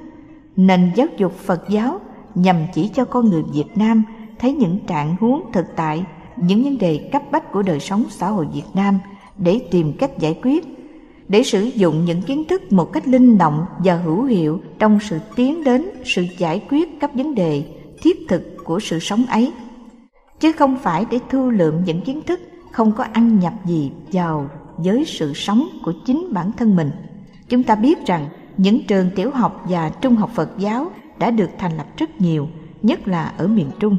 Nền 0.55 0.91
giáo 0.95 1.07
dục 1.17 1.33
Phật 1.37 1.69
giáo 1.69 1.99
nhằm 2.35 2.55
chỉ 2.73 2.87
cho 2.87 3.05
con 3.05 3.29
người 3.29 3.43
Việt 3.53 3.77
Nam 3.77 4.03
thấy 4.39 4.53
những 4.53 4.79
trạng 4.87 5.15
huống 5.19 5.51
thực 5.53 5.65
tại, 5.75 6.05
những 6.37 6.63
vấn 6.63 6.77
đề 6.77 7.09
cấp 7.11 7.21
bách 7.31 7.51
của 7.51 7.61
đời 7.61 7.79
sống 7.79 8.03
xã 8.09 8.27
hội 8.27 8.47
Việt 8.53 8.65
Nam 8.73 8.99
để 9.37 9.67
tìm 9.71 9.93
cách 9.93 10.19
giải 10.19 10.39
quyết, 10.43 10.65
để 11.27 11.43
sử 11.43 11.63
dụng 11.63 12.05
những 12.05 12.21
kiến 12.21 12.43
thức 12.49 12.71
một 12.71 12.93
cách 12.93 13.07
linh 13.07 13.37
động 13.37 13.65
và 13.79 13.95
hữu 13.95 14.23
hiệu 14.23 14.59
trong 14.79 14.99
sự 15.01 15.19
tiến 15.35 15.63
đến 15.63 15.89
sự 16.05 16.25
giải 16.37 16.61
quyết 16.69 16.99
các 16.99 17.15
vấn 17.15 17.35
đề 17.35 17.63
thiết 18.01 18.17
thực 18.29 18.55
của 18.63 18.79
sự 18.79 18.99
sống 18.99 19.25
ấy 19.25 19.51
chứ 20.39 20.51
không 20.51 20.77
phải 20.83 21.05
để 21.11 21.19
thu 21.29 21.49
lượm 21.49 21.75
những 21.85 22.01
kiến 22.01 22.21
thức 22.21 22.39
không 22.71 22.91
có 22.91 23.05
ăn 23.13 23.39
nhập 23.39 23.53
gì 23.65 23.91
vào 24.11 24.49
với 24.77 25.05
sự 25.05 25.33
sống 25.33 25.67
của 25.83 25.93
chính 26.05 26.33
bản 26.33 26.51
thân 26.51 26.75
mình. 26.75 26.91
Chúng 27.49 27.63
ta 27.63 27.75
biết 27.75 28.05
rằng 28.05 28.27
những 28.57 28.85
trường 28.87 29.09
tiểu 29.15 29.31
học 29.31 29.65
và 29.69 29.89
trung 29.89 30.15
học 30.15 30.29
Phật 30.35 30.49
giáo 30.57 30.91
đã 31.19 31.31
được 31.31 31.49
thành 31.57 31.77
lập 31.77 31.85
rất 31.97 32.21
nhiều, 32.21 32.47
nhất 32.81 33.07
là 33.07 33.33
ở 33.37 33.47
miền 33.47 33.71
Trung. 33.79 33.97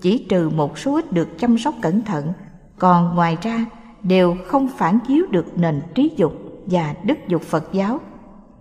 Chỉ 0.00 0.26
trừ 0.28 0.50
một 0.50 0.78
số 0.78 0.94
ít 0.94 1.12
được 1.12 1.38
chăm 1.38 1.58
sóc 1.58 1.74
cẩn 1.82 2.02
thận, 2.02 2.32
còn 2.78 3.14
ngoài 3.14 3.38
ra 3.42 3.66
đều 4.02 4.36
không 4.46 4.68
phản 4.76 4.98
chiếu 5.08 5.26
được 5.30 5.58
nền 5.58 5.80
trí 5.94 6.10
dục 6.16 6.32
và 6.66 6.94
đức 7.04 7.18
dục 7.28 7.42
Phật 7.42 7.72
giáo. 7.72 8.00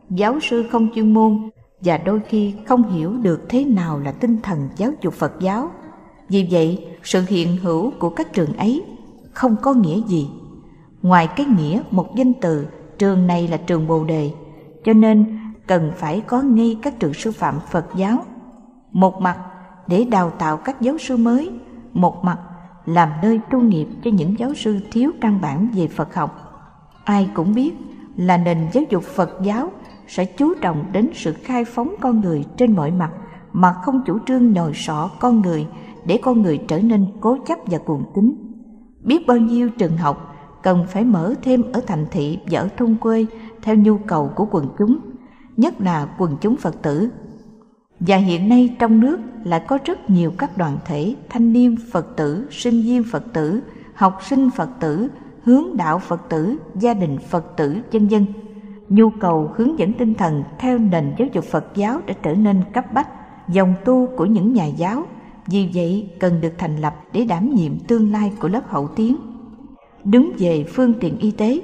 Giáo 0.09 0.39
sư 0.39 0.67
không 0.71 0.87
chuyên 0.95 1.13
môn 1.13 1.49
và 1.81 1.97
đôi 1.97 2.19
khi 2.29 2.53
không 2.65 2.91
hiểu 2.91 3.17
được 3.17 3.45
thế 3.49 3.65
nào 3.65 3.99
là 3.99 4.11
tinh 4.11 4.37
thần 4.43 4.69
giáo 4.77 4.91
dục 5.01 5.13
Phật 5.13 5.33
giáo. 5.39 5.71
Vì 6.29 6.47
vậy, 6.51 6.87
sự 7.03 7.23
hiện 7.27 7.57
hữu 7.57 7.91
của 7.99 8.09
các 8.09 8.33
trường 8.33 8.57
ấy 8.57 8.83
không 9.35 9.55
có 9.61 9.73
nghĩa 9.73 10.01
gì. 10.07 10.29
Ngoài 11.01 11.27
cái 11.35 11.45
nghĩa 11.45 11.81
một 11.91 12.15
danh 12.15 12.33
từ, 12.33 12.67
trường 12.97 13.27
này 13.27 13.47
là 13.47 13.57
trường 13.57 13.87
bồ 13.87 14.03
đề, 14.03 14.31
cho 14.85 14.93
nên 14.93 15.39
cần 15.67 15.91
phải 15.95 16.21
có 16.21 16.41
ngay 16.41 16.77
các 16.81 16.99
trường 16.99 17.13
sư 17.13 17.31
phạm 17.31 17.59
phật 17.71 17.85
giáo. 17.95 18.17
Một 18.91 19.21
mặt, 19.21 19.37
để 19.87 20.03
đào 20.03 20.29
tạo 20.29 20.57
các 20.57 20.81
giáo 20.81 20.97
sư 20.97 21.17
mới. 21.17 21.51
Một 21.93 22.23
mặt, 22.23 22.37
làm 22.85 23.09
nơi 23.21 23.39
tu 23.51 23.61
nghiệp 23.61 23.87
cho 24.03 24.11
những 24.11 24.39
giáo 24.39 24.53
sư 24.53 24.79
thiếu 24.91 25.11
căn 25.21 25.41
bản 25.41 25.69
về 25.75 25.87
phật 25.87 26.15
học. 26.15 26.41
Ai 27.03 27.29
cũng 27.33 27.53
biết 27.53 27.73
là 28.15 28.37
nền 28.37 28.57
giáo 28.73 28.83
dục 28.89 29.03
phật 29.03 29.29
giáo 29.43 29.71
sẽ 30.07 30.25
chú 30.25 30.53
trọng 30.61 30.85
đến 30.91 31.09
sự 31.13 31.33
khai 31.43 31.65
phóng 31.65 31.95
con 32.01 32.21
người 32.21 32.45
trên 32.57 32.75
mọi 32.75 32.91
mặt 32.91 33.11
mà 33.53 33.73
không 33.73 34.01
chủ 34.05 34.19
trương 34.27 34.53
nhồi 34.53 34.71
sọ 34.75 35.09
con 35.19 35.41
người 35.41 35.67
để 36.05 36.19
con 36.21 36.41
người 36.41 36.57
trở 36.67 36.79
nên 36.79 37.07
cố 37.21 37.37
chấp 37.47 37.59
và 37.65 37.77
cuồng 37.77 38.03
tín 38.15 38.44
biết 39.05 39.27
bao 39.27 39.37
nhiêu 39.37 39.69
trường 39.69 39.97
học 39.97 40.35
cần 40.63 40.85
phải 40.87 41.03
mở 41.03 41.33
thêm 41.43 41.63
ở 41.73 41.81
thành 41.87 42.05
thị 42.11 42.39
và 42.51 42.59
ở 42.59 42.69
thôn 42.77 42.95
quê 42.95 43.25
theo 43.61 43.75
nhu 43.75 43.97
cầu 43.97 44.31
của 44.35 44.47
quần 44.51 44.67
chúng, 44.77 44.99
nhất 45.57 45.81
là 45.81 46.07
quần 46.17 46.37
chúng 46.41 46.55
Phật 46.55 46.81
tử. 46.81 47.09
Và 47.99 48.17
hiện 48.17 48.49
nay 48.49 48.75
trong 48.79 48.99
nước 48.99 49.17
lại 49.43 49.61
có 49.67 49.77
rất 49.85 50.09
nhiều 50.09 50.31
các 50.37 50.57
đoàn 50.57 50.77
thể 50.85 51.15
thanh 51.29 51.53
niên 51.53 51.75
Phật 51.91 52.15
tử, 52.15 52.47
sinh 52.51 52.81
viên 52.81 53.03
Phật 53.03 53.33
tử, 53.33 53.61
học 53.95 54.19
sinh 54.23 54.49
Phật 54.55 54.69
tử, 54.79 55.07
hướng 55.43 55.77
đạo 55.77 55.99
Phật 55.99 56.21
tử, 56.29 56.57
gia 56.75 56.93
đình 56.93 57.17
Phật 57.29 57.57
tử, 57.57 57.77
dân 57.91 58.11
dân. 58.11 58.25
Nhu 58.89 59.09
cầu 59.09 59.51
hướng 59.55 59.79
dẫn 59.79 59.93
tinh 59.93 60.13
thần 60.13 60.43
theo 60.59 60.77
nền 60.77 61.13
giáo 61.17 61.27
dục 61.33 61.45
Phật 61.45 61.65
giáo 61.75 62.01
đã 62.07 62.13
trở 62.23 62.33
nên 62.33 62.61
cấp 62.73 62.93
bách, 62.93 63.09
dòng 63.49 63.73
tu 63.85 64.07
của 64.17 64.25
những 64.25 64.53
nhà 64.53 64.65
giáo 64.65 65.03
vì 65.47 65.69
vậy 65.73 66.09
cần 66.19 66.41
được 66.41 66.53
thành 66.57 66.77
lập 66.77 66.95
để 67.13 67.25
đảm 67.25 67.55
nhiệm 67.55 67.79
tương 67.79 68.11
lai 68.11 68.31
của 68.39 68.47
lớp 68.47 68.61
hậu 68.67 68.87
tiến. 68.87 69.15
Đứng 70.03 70.31
về 70.37 70.65
phương 70.73 70.93
tiện 70.99 71.17
y 71.17 71.31
tế, 71.31 71.61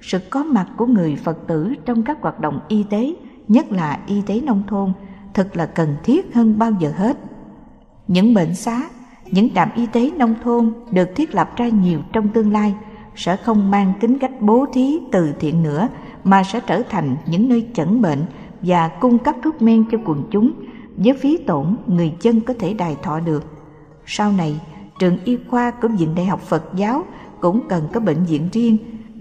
sự 0.00 0.18
có 0.30 0.44
mặt 0.44 0.66
của 0.76 0.86
người 0.86 1.16
Phật 1.16 1.46
tử 1.46 1.74
trong 1.84 2.02
các 2.02 2.18
hoạt 2.22 2.40
động 2.40 2.60
y 2.68 2.82
tế, 2.90 3.14
nhất 3.48 3.72
là 3.72 4.00
y 4.06 4.22
tế 4.26 4.40
nông 4.40 4.62
thôn, 4.68 4.92
thật 5.34 5.56
là 5.56 5.66
cần 5.66 5.96
thiết 6.04 6.34
hơn 6.34 6.58
bao 6.58 6.72
giờ 6.80 6.92
hết. 6.96 7.18
Những 8.08 8.34
bệnh 8.34 8.54
xá, 8.54 8.82
những 9.30 9.54
trạm 9.54 9.68
y 9.76 9.86
tế 9.86 10.10
nông 10.16 10.34
thôn 10.44 10.72
được 10.90 11.08
thiết 11.16 11.34
lập 11.34 11.56
ra 11.56 11.68
nhiều 11.68 12.00
trong 12.12 12.28
tương 12.28 12.52
lai 12.52 12.74
sẽ 13.16 13.36
không 13.36 13.70
mang 13.70 13.92
tính 14.00 14.18
cách 14.18 14.40
bố 14.40 14.66
thí 14.72 14.98
từ 15.12 15.32
thiện 15.40 15.62
nữa 15.62 15.88
mà 16.24 16.42
sẽ 16.42 16.60
trở 16.66 16.82
thành 16.82 17.16
những 17.26 17.48
nơi 17.48 17.68
chẩn 17.74 18.02
bệnh 18.02 18.24
và 18.62 18.88
cung 18.88 19.18
cấp 19.18 19.34
thuốc 19.42 19.62
men 19.62 19.84
cho 19.90 19.98
quần 20.04 20.24
chúng 20.30 20.52
với 21.04 21.14
phí 21.14 21.36
tổn 21.36 21.76
người 21.86 22.12
dân 22.20 22.40
có 22.40 22.54
thể 22.58 22.74
đài 22.74 22.96
thọ 23.02 23.20
được. 23.20 23.44
Sau 24.06 24.32
này, 24.32 24.60
trường 24.98 25.18
y 25.24 25.38
khoa 25.50 25.70
của 25.70 25.88
Viện 25.88 26.14
Đại 26.14 26.26
học 26.26 26.40
Phật 26.40 26.64
giáo 26.74 27.04
cũng 27.40 27.60
cần 27.68 27.88
có 27.92 28.00
bệnh 28.00 28.24
viện 28.24 28.48
riêng, 28.52 28.76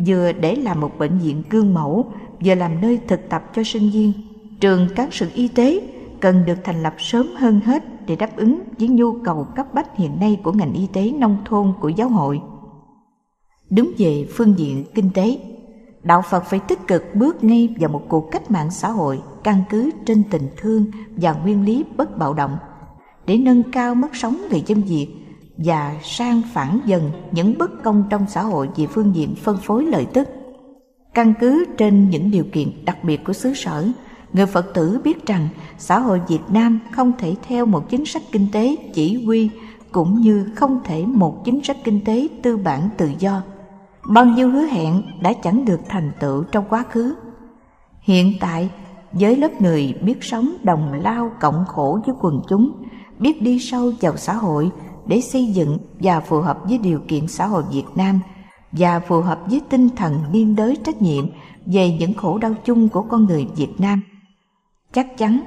vừa 0.08 0.32
để 0.32 0.56
làm 0.56 0.82
một 0.82 1.00
bệnh 1.00 1.20
viện 1.20 1.44
gương 1.50 1.74
mẫu, 1.74 2.12
vừa 2.46 2.56
làm 2.56 2.82
nơi 2.82 3.00
thực 3.08 3.30
tập 3.30 3.44
cho 3.56 3.64
sinh 3.64 3.90
viên. 3.90 4.14
Trường 4.60 4.88
các 4.96 5.14
sự 5.14 5.30
y 5.34 5.48
tế 5.48 5.82
cần 6.20 6.46
được 6.46 6.58
thành 6.64 6.84
lập 6.84 6.96
sớm 6.98 7.28
hơn 7.38 7.60
hết 7.60 7.84
để 8.08 8.16
đáp 8.16 8.38
ứng 8.38 8.60
với 8.80 8.88
nhu 8.88 9.14
cầu 9.14 9.48
cấp 9.56 9.74
bách 9.74 9.98
hiện 9.98 10.20
nay 10.20 10.40
của 10.44 10.52
ngành 10.52 10.74
y 10.74 10.88
tế 10.94 11.12
nông 11.12 11.38
thôn 11.46 11.74
của 11.80 11.90
giáo 11.90 12.10
hội. 12.10 12.42
Đứng 13.70 13.92
về 13.98 14.28
phương 14.34 14.54
diện 14.58 14.86
kinh 14.96 15.10
tế, 15.14 15.40
đạo 16.08 16.22
Phật 16.30 16.44
phải 16.46 16.60
tích 16.60 16.88
cực 16.88 17.16
bước 17.16 17.44
ngay 17.44 17.76
vào 17.80 17.90
một 17.90 18.02
cuộc 18.10 18.32
cách 18.32 18.52
mạng 18.52 18.72
xã 18.72 18.90
hội 18.90 19.20
căn 19.44 19.64
cứ 19.70 19.92
trên 20.06 20.24
tình 20.32 20.48
thương 20.58 20.86
và 21.16 21.34
nguyên 21.34 21.66
lý 21.66 21.86
bất 21.98 22.18
bạo 22.18 22.34
động 22.34 22.58
để 23.26 23.38
nâng 23.38 23.64
cao 23.72 23.96
mức 23.96 24.16
sống 24.16 24.38
người 24.50 24.64
dân 24.66 24.82
Việt 24.82 25.08
và 25.58 25.96
sang 26.04 26.42
phản 26.54 26.80
dần 26.86 27.12
những 27.32 27.58
bất 27.58 27.84
công 27.84 28.04
trong 28.10 28.26
xã 28.30 28.44
hội 28.44 28.70
về 28.76 28.88
phương 28.88 29.16
diện 29.16 29.36
phân 29.36 29.58
phối 29.58 29.86
lợi 29.86 30.06
tức. 30.06 30.30
Căn 31.14 31.34
cứ 31.40 31.66
trên 31.78 32.10
những 32.10 32.32
điều 32.32 32.44
kiện 32.52 32.86
đặc 32.86 33.04
biệt 33.04 33.24
của 33.24 33.34
xứ 33.34 33.54
sở, 33.54 33.88
người 34.34 34.46
Phật 34.46 34.74
tử 34.74 35.02
biết 35.04 35.26
rằng 35.26 35.48
xã 35.78 36.00
hội 36.00 36.22
Việt 36.28 36.42
Nam 36.50 36.80
không 36.92 37.12
thể 37.18 37.36
theo 37.48 37.66
một 37.66 37.90
chính 37.90 38.06
sách 38.06 38.24
kinh 38.32 38.48
tế 38.52 38.76
chỉ 38.94 39.24
huy 39.26 39.50
cũng 39.92 40.22
như 40.22 40.50
không 40.56 40.80
thể 40.84 41.06
một 41.06 41.46
chính 41.46 41.64
sách 41.64 41.78
kinh 41.84 42.06
tế 42.06 42.28
tư 42.44 42.58
bản 42.58 42.90
tự 42.98 43.10
do. 43.20 43.42
Bao 44.08 44.26
nhiêu 44.26 44.52
hứa 44.52 44.66
hẹn 44.66 45.02
đã 45.22 45.34
chẳng 45.34 45.66
được 45.66 45.80
thành 45.90 46.12
tựu 46.20 46.44
trong 46.44 46.66
quá 46.70 46.84
khứ. 46.92 47.16
Hiện 48.02 48.34
tại, 48.40 48.70
với 49.12 49.36
lớp 49.36 49.62
người 49.62 49.96
biết 50.02 50.24
sống 50.24 50.54
đồng 50.64 50.94
lao 50.94 51.32
cộng 51.40 51.66
khổ 51.68 52.00
với 52.06 52.16
quần 52.22 52.42
chúng, 52.50 52.72
biết 53.20 53.42
đi 53.42 53.60
sâu 53.60 53.92
vào 54.02 54.18
xã 54.18 54.34
hội 54.34 54.72
để 55.06 55.22
xây 55.22 55.46
dựng 55.46 55.78
và 56.00 56.20
phù 56.20 56.40
hợp 56.40 56.60
với 56.64 56.78
điều 56.78 57.00
kiện 57.08 57.28
xã 57.28 57.46
hội 57.46 57.64
Việt 57.72 57.86
Nam 57.96 58.20
và 58.72 59.00
phù 59.00 59.22
hợp 59.22 59.40
với 59.50 59.62
tinh 59.70 59.90
thần 59.90 60.24
liên 60.32 60.56
đới 60.56 60.78
trách 60.84 61.02
nhiệm 61.02 61.26
về 61.66 61.98
những 62.00 62.14
khổ 62.14 62.38
đau 62.38 62.54
chung 62.66 62.90
của 62.90 63.02
con 63.02 63.26
người 63.26 63.48
Việt 63.56 63.80
Nam. 63.80 64.02
Chắc 64.94 65.18
chắn, 65.18 65.40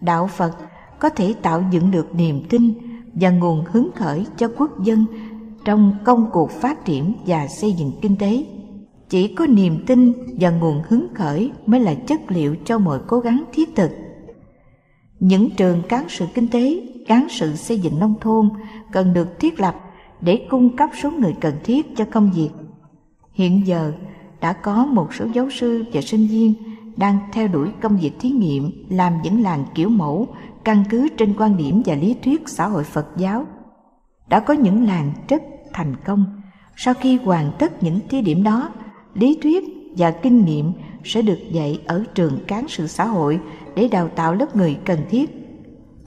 đạo 0.00 0.26
Phật 0.26 0.52
có 0.98 1.08
thể 1.08 1.34
tạo 1.42 1.64
dựng 1.70 1.90
được 1.90 2.14
niềm 2.14 2.42
tin 2.48 2.72
và 3.14 3.30
nguồn 3.30 3.64
hứng 3.72 3.90
khởi 3.94 4.26
cho 4.36 4.50
quốc 4.56 4.70
dân 4.82 5.06
trong 5.66 5.92
công 6.04 6.26
cuộc 6.32 6.50
phát 6.50 6.84
triển 6.84 7.12
và 7.26 7.48
xây 7.48 7.72
dựng 7.72 7.92
kinh 8.02 8.16
tế. 8.16 8.44
Chỉ 9.08 9.34
có 9.34 9.46
niềm 9.46 9.84
tin 9.86 10.12
và 10.40 10.50
nguồn 10.50 10.82
hứng 10.88 11.14
khởi 11.14 11.50
mới 11.66 11.80
là 11.80 11.94
chất 11.94 12.20
liệu 12.28 12.56
cho 12.64 12.78
mọi 12.78 12.98
cố 13.06 13.20
gắng 13.20 13.44
thiết 13.52 13.76
thực. 13.76 13.90
Những 15.20 15.50
trường 15.56 15.82
cán 15.88 16.04
sự 16.08 16.26
kinh 16.34 16.48
tế, 16.48 16.80
cán 17.06 17.26
sự 17.30 17.56
xây 17.56 17.78
dựng 17.78 17.98
nông 17.98 18.14
thôn 18.20 18.48
cần 18.92 19.14
được 19.14 19.40
thiết 19.40 19.60
lập 19.60 19.74
để 20.20 20.46
cung 20.50 20.76
cấp 20.76 20.90
số 21.02 21.10
người 21.10 21.34
cần 21.40 21.54
thiết 21.64 21.96
cho 21.96 22.04
công 22.04 22.30
việc. 22.34 22.50
Hiện 23.32 23.66
giờ 23.66 23.92
đã 24.40 24.52
có 24.52 24.86
một 24.86 25.14
số 25.14 25.26
giáo 25.34 25.50
sư 25.50 25.84
và 25.92 26.00
sinh 26.00 26.26
viên 26.26 26.54
đang 26.96 27.18
theo 27.32 27.48
đuổi 27.48 27.68
công 27.80 27.96
việc 27.96 28.12
thí 28.20 28.30
nghiệm 28.30 28.86
làm 28.90 29.12
những 29.22 29.42
làng 29.42 29.64
kiểu 29.74 29.88
mẫu 29.88 30.28
căn 30.64 30.84
cứ 30.90 31.08
trên 31.16 31.34
quan 31.38 31.56
điểm 31.56 31.82
và 31.86 31.94
lý 31.94 32.16
thuyết 32.24 32.42
xã 32.46 32.66
hội 32.66 32.84
Phật 32.84 33.06
giáo. 33.16 33.46
Đã 34.28 34.40
có 34.40 34.54
những 34.54 34.86
làng 34.86 35.12
rất 35.28 35.42
thành 35.76 35.96
công. 36.04 36.24
Sau 36.76 36.94
khi 36.94 37.16
hoàn 37.16 37.52
tất 37.58 37.82
những 37.82 38.00
thí 38.08 38.22
điểm 38.22 38.42
đó, 38.42 38.70
lý 39.14 39.38
thuyết 39.42 39.64
và 39.96 40.10
kinh 40.10 40.44
nghiệm 40.44 40.72
sẽ 41.04 41.22
được 41.22 41.38
dạy 41.50 41.80
ở 41.86 42.04
trường 42.14 42.38
cán 42.46 42.68
sự 42.68 42.86
xã 42.86 43.04
hội 43.04 43.40
để 43.74 43.88
đào 43.88 44.08
tạo 44.08 44.34
lớp 44.34 44.56
người 44.56 44.76
cần 44.84 45.00
thiết. 45.10 45.30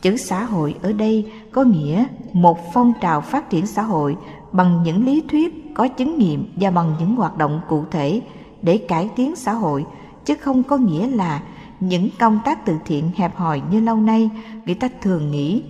Chữ 0.01 0.17
xã 0.17 0.43
hội 0.43 0.75
ở 0.81 0.93
đây 0.93 1.31
có 1.51 1.63
nghĩa 1.63 2.05
một 2.33 2.73
phong 2.73 2.93
trào 3.01 3.21
phát 3.21 3.49
triển 3.49 3.67
xã 3.67 3.81
hội 3.81 4.17
bằng 4.51 4.83
những 4.83 5.05
lý 5.05 5.23
thuyết 5.29 5.73
có 5.73 5.87
chứng 5.87 6.17
nghiệm 6.17 6.53
và 6.55 6.71
bằng 6.71 6.95
những 6.99 7.15
hoạt 7.15 7.37
động 7.37 7.61
cụ 7.69 7.83
thể 7.91 8.21
để 8.61 8.77
cải 8.77 9.09
tiến 9.15 9.35
xã 9.35 9.53
hội 9.53 9.85
chứ 10.25 10.35
không 10.35 10.63
có 10.63 10.77
nghĩa 10.77 11.07
là 11.09 11.41
những 11.79 12.09
công 12.19 12.39
tác 12.45 12.65
từ 12.65 12.77
thiện 12.85 13.11
hẹp 13.15 13.35
hòi 13.35 13.61
như 13.71 13.79
lâu 13.79 13.97
nay 13.97 14.29
người 14.65 14.75
ta 14.75 14.89
thường 15.01 15.31
nghĩ 15.31 15.63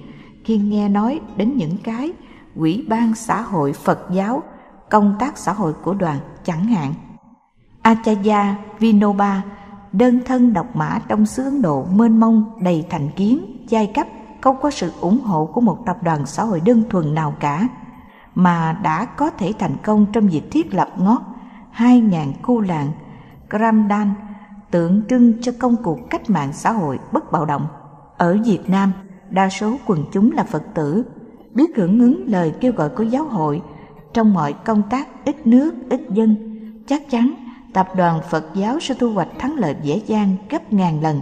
khi 0.43 0.57
nghe 0.57 0.89
nói 0.89 1.19
đến 1.37 1.57
những 1.57 1.77
cái 1.83 2.11
quỹ 2.59 2.85
ban 2.89 3.15
xã 3.15 3.41
hội 3.41 3.73
Phật 3.73 3.99
giáo, 4.11 4.43
công 4.89 5.15
tác 5.19 5.37
xã 5.37 5.53
hội 5.53 5.73
của 5.73 5.93
đoàn 5.93 6.19
chẳng 6.43 6.65
hạn. 6.65 6.93
Acharya 7.81 8.55
Vinoba, 8.79 9.41
đơn 9.91 10.19
thân 10.25 10.53
độc 10.53 10.75
mã 10.75 10.99
trong 11.07 11.25
xứ 11.25 11.43
Ấn 11.43 11.61
Độ 11.61 11.85
mênh 11.85 12.19
mông 12.19 12.59
đầy 12.61 12.85
thành 12.89 13.09
kiến, 13.15 13.65
giai 13.67 13.91
cấp, 13.95 14.07
không 14.41 14.55
có 14.61 14.71
sự 14.71 14.91
ủng 15.01 15.19
hộ 15.19 15.45
của 15.45 15.61
một 15.61 15.77
tập 15.85 15.97
đoàn 16.03 16.25
xã 16.25 16.43
hội 16.43 16.61
đơn 16.65 16.83
thuần 16.89 17.13
nào 17.13 17.35
cả, 17.39 17.67
mà 18.35 18.79
đã 18.83 19.05
có 19.05 19.29
thể 19.29 19.53
thành 19.59 19.75
công 19.83 20.05
trong 20.13 20.27
việc 20.27 20.51
thiết 20.51 20.73
lập 20.73 20.89
ngót 20.97 21.21
2.000 21.75 22.33
khu 22.41 22.61
làng 22.61 22.91
Gramdan 23.49 24.13
tượng 24.71 25.01
trưng 25.09 25.41
cho 25.41 25.51
công 25.59 25.75
cuộc 25.83 25.99
cách 26.09 26.29
mạng 26.29 26.53
xã 26.53 26.71
hội 26.71 26.99
bất 27.11 27.31
bạo 27.31 27.45
động. 27.45 27.67
Ở 28.17 28.37
Việt 28.45 28.69
Nam, 28.69 28.91
đa 29.29 29.49
số 29.49 29.77
quần 29.85 30.05
chúng 30.11 30.31
là 30.31 30.43
Phật 30.43 30.63
tử, 30.73 31.05
biết 31.59 31.77
hưởng 31.77 31.99
ứng 31.99 32.23
lời 32.27 32.53
kêu 32.59 32.71
gọi 32.71 32.89
của 32.89 33.03
giáo 33.03 33.23
hội 33.23 33.61
trong 34.13 34.33
mọi 34.33 34.53
công 34.53 34.83
tác 34.89 35.25
ít 35.25 35.47
nước, 35.47 35.73
ít 35.89 36.01
dân, 36.13 36.35
chắc 36.87 37.09
chắn 37.09 37.33
tập 37.73 37.87
đoàn 37.97 38.19
Phật 38.29 38.45
giáo 38.55 38.79
sẽ 38.79 38.95
thu 38.99 39.09
hoạch 39.09 39.27
thắng 39.39 39.55
lợi 39.55 39.75
dễ 39.83 40.01
dàng 40.07 40.35
gấp 40.49 40.73
ngàn 40.73 41.01
lần. 41.01 41.21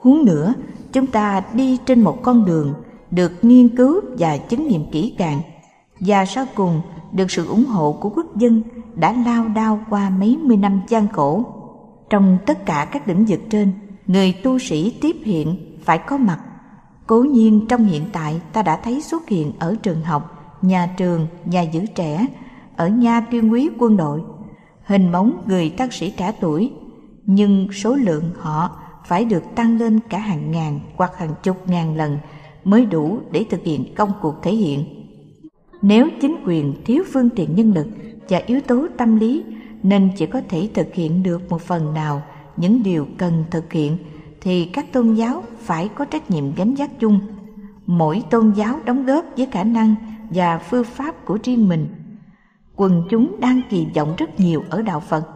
Huống 0.00 0.24
nữa, 0.24 0.54
chúng 0.92 1.06
ta 1.06 1.42
đi 1.54 1.78
trên 1.86 2.00
một 2.00 2.22
con 2.22 2.44
đường 2.44 2.74
được 3.10 3.32
nghiên 3.42 3.76
cứu 3.76 4.00
và 4.18 4.36
chứng 4.36 4.68
nghiệm 4.68 4.90
kỹ 4.90 5.14
càng 5.18 5.40
và 6.00 6.24
sau 6.24 6.44
cùng 6.54 6.80
được 7.12 7.30
sự 7.30 7.46
ủng 7.46 7.64
hộ 7.64 7.92
của 7.92 8.10
quốc 8.10 8.36
dân 8.36 8.62
đã 8.94 9.14
lao 9.26 9.48
đao 9.48 9.80
qua 9.90 10.10
mấy 10.10 10.36
mươi 10.36 10.56
năm 10.56 10.80
gian 10.88 11.08
khổ 11.08 11.44
trong 12.10 12.38
tất 12.46 12.66
cả 12.66 12.88
các 12.92 13.08
lĩnh 13.08 13.24
vực 13.24 13.40
trên, 13.50 13.72
người 14.06 14.32
tu 14.32 14.58
sĩ 14.58 14.98
tiếp 15.00 15.16
hiện 15.24 15.56
phải 15.84 15.98
có 15.98 16.16
mặt. 16.16 16.40
Cố 17.10 17.22
nhiên 17.22 17.66
trong 17.68 17.84
hiện 17.84 18.02
tại 18.12 18.40
ta 18.52 18.62
đã 18.62 18.80
thấy 18.84 19.00
xuất 19.00 19.28
hiện 19.28 19.52
ở 19.58 19.76
trường 19.82 20.02
học, 20.02 20.56
nhà 20.62 20.94
trường, 20.96 21.26
nhà 21.44 21.62
giữ 21.62 21.86
trẻ, 21.94 22.26
ở 22.76 22.88
nha 22.88 23.20
tuyên 23.20 23.52
quý 23.52 23.68
quân 23.78 23.96
đội, 23.96 24.20
hình 24.84 25.12
bóng 25.12 25.42
người 25.46 25.70
tác 25.70 25.92
sĩ 25.92 26.10
trẻ 26.10 26.32
tuổi, 26.40 26.72
nhưng 27.26 27.72
số 27.72 27.94
lượng 27.94 28.30
họ 28.38 28.76
phải 29.06 29.24
được 29.24 29.42
tăng 29.54 29.78
lên 29.78 30.00
cả 30.08 30.18
hàng 30.18 30.50
ngàn 30.50 30.80
hoặc 30.96 31.18
hàng 31.18 31.34
chục 31.42 31.68
ngàn 31.68 31.96
lần 31.96 32.18
mới 32.64 32.86
đủ 32.86 33.18
để 33.30 33.44
thực 33.50 33.64
hiện 33.64 33.94
công 33.94 34.12
cuộc 34.22 34.34
thể 34.42 34.52
hiện. 34.52 34.84
Nếu 35.82 36.08
chính 36.20 36.36
quyền 36.46 36.74
thiếu 36.84 37.04
phương 37.12 37.30
tiện 37.30 37.54
nhân 37.54 37.72
lực 37.74 37.86
và 38.28 38.40
yếu 38.46 38.60
tố 38.60 38.86
tâm 38.98 39.16
lý 39.16 39.44
nên 39.82 40.10
chỉ 40.16 40.26
có 40.26 40.40
thể 40.48 40.68
thực 40.74 40.94
hiện 40.94 41.22
được 41.22 41.50
một 41.50 41.60
phần 41.60 41.94
nào 41.94 42.22
những 42.56 42.82
điều 42.82 43.06
cần 43.18 43.44
thực 43.50 43.72
hiện 43.72 43.96
thì 44.40 44.64
các 44.64 44.92
tôn 44.92 45.14
giáo 45.14 45.42
phải 45.58 45.88
có 45.88 46.04
trách 46.04 46.30
nhiệm 46.30 46.54
gánh 46.54 46.74
vác 46.74 46.90
chung. 47.00 47.20
Mỗi 47.86 48.22
tôn 48.30 48.52
giáo 48.56 48.80
đóng 48.84 49.06
góp 49.06 49.24
với 49.36 49.46
khả 49.46 49.64
năng 49.64 49.94
và 50.30 50.58
phương 50.58 50.84
pháp 50.84 51.24
của 51.24 51.38
riêng 51.42 51.68
mình. 51.68 51.88
Quần 52.76 53.02
chúng 53.10 53.36
đang 53.40 53.60
kỳ 53.70 53.86
vọng 53.94 54.14
rất 54.16 54.40
nhiều 54.40 54.64
ở 54.70 54.82
đạo 54.82 55.00
phật. 55.00 55.28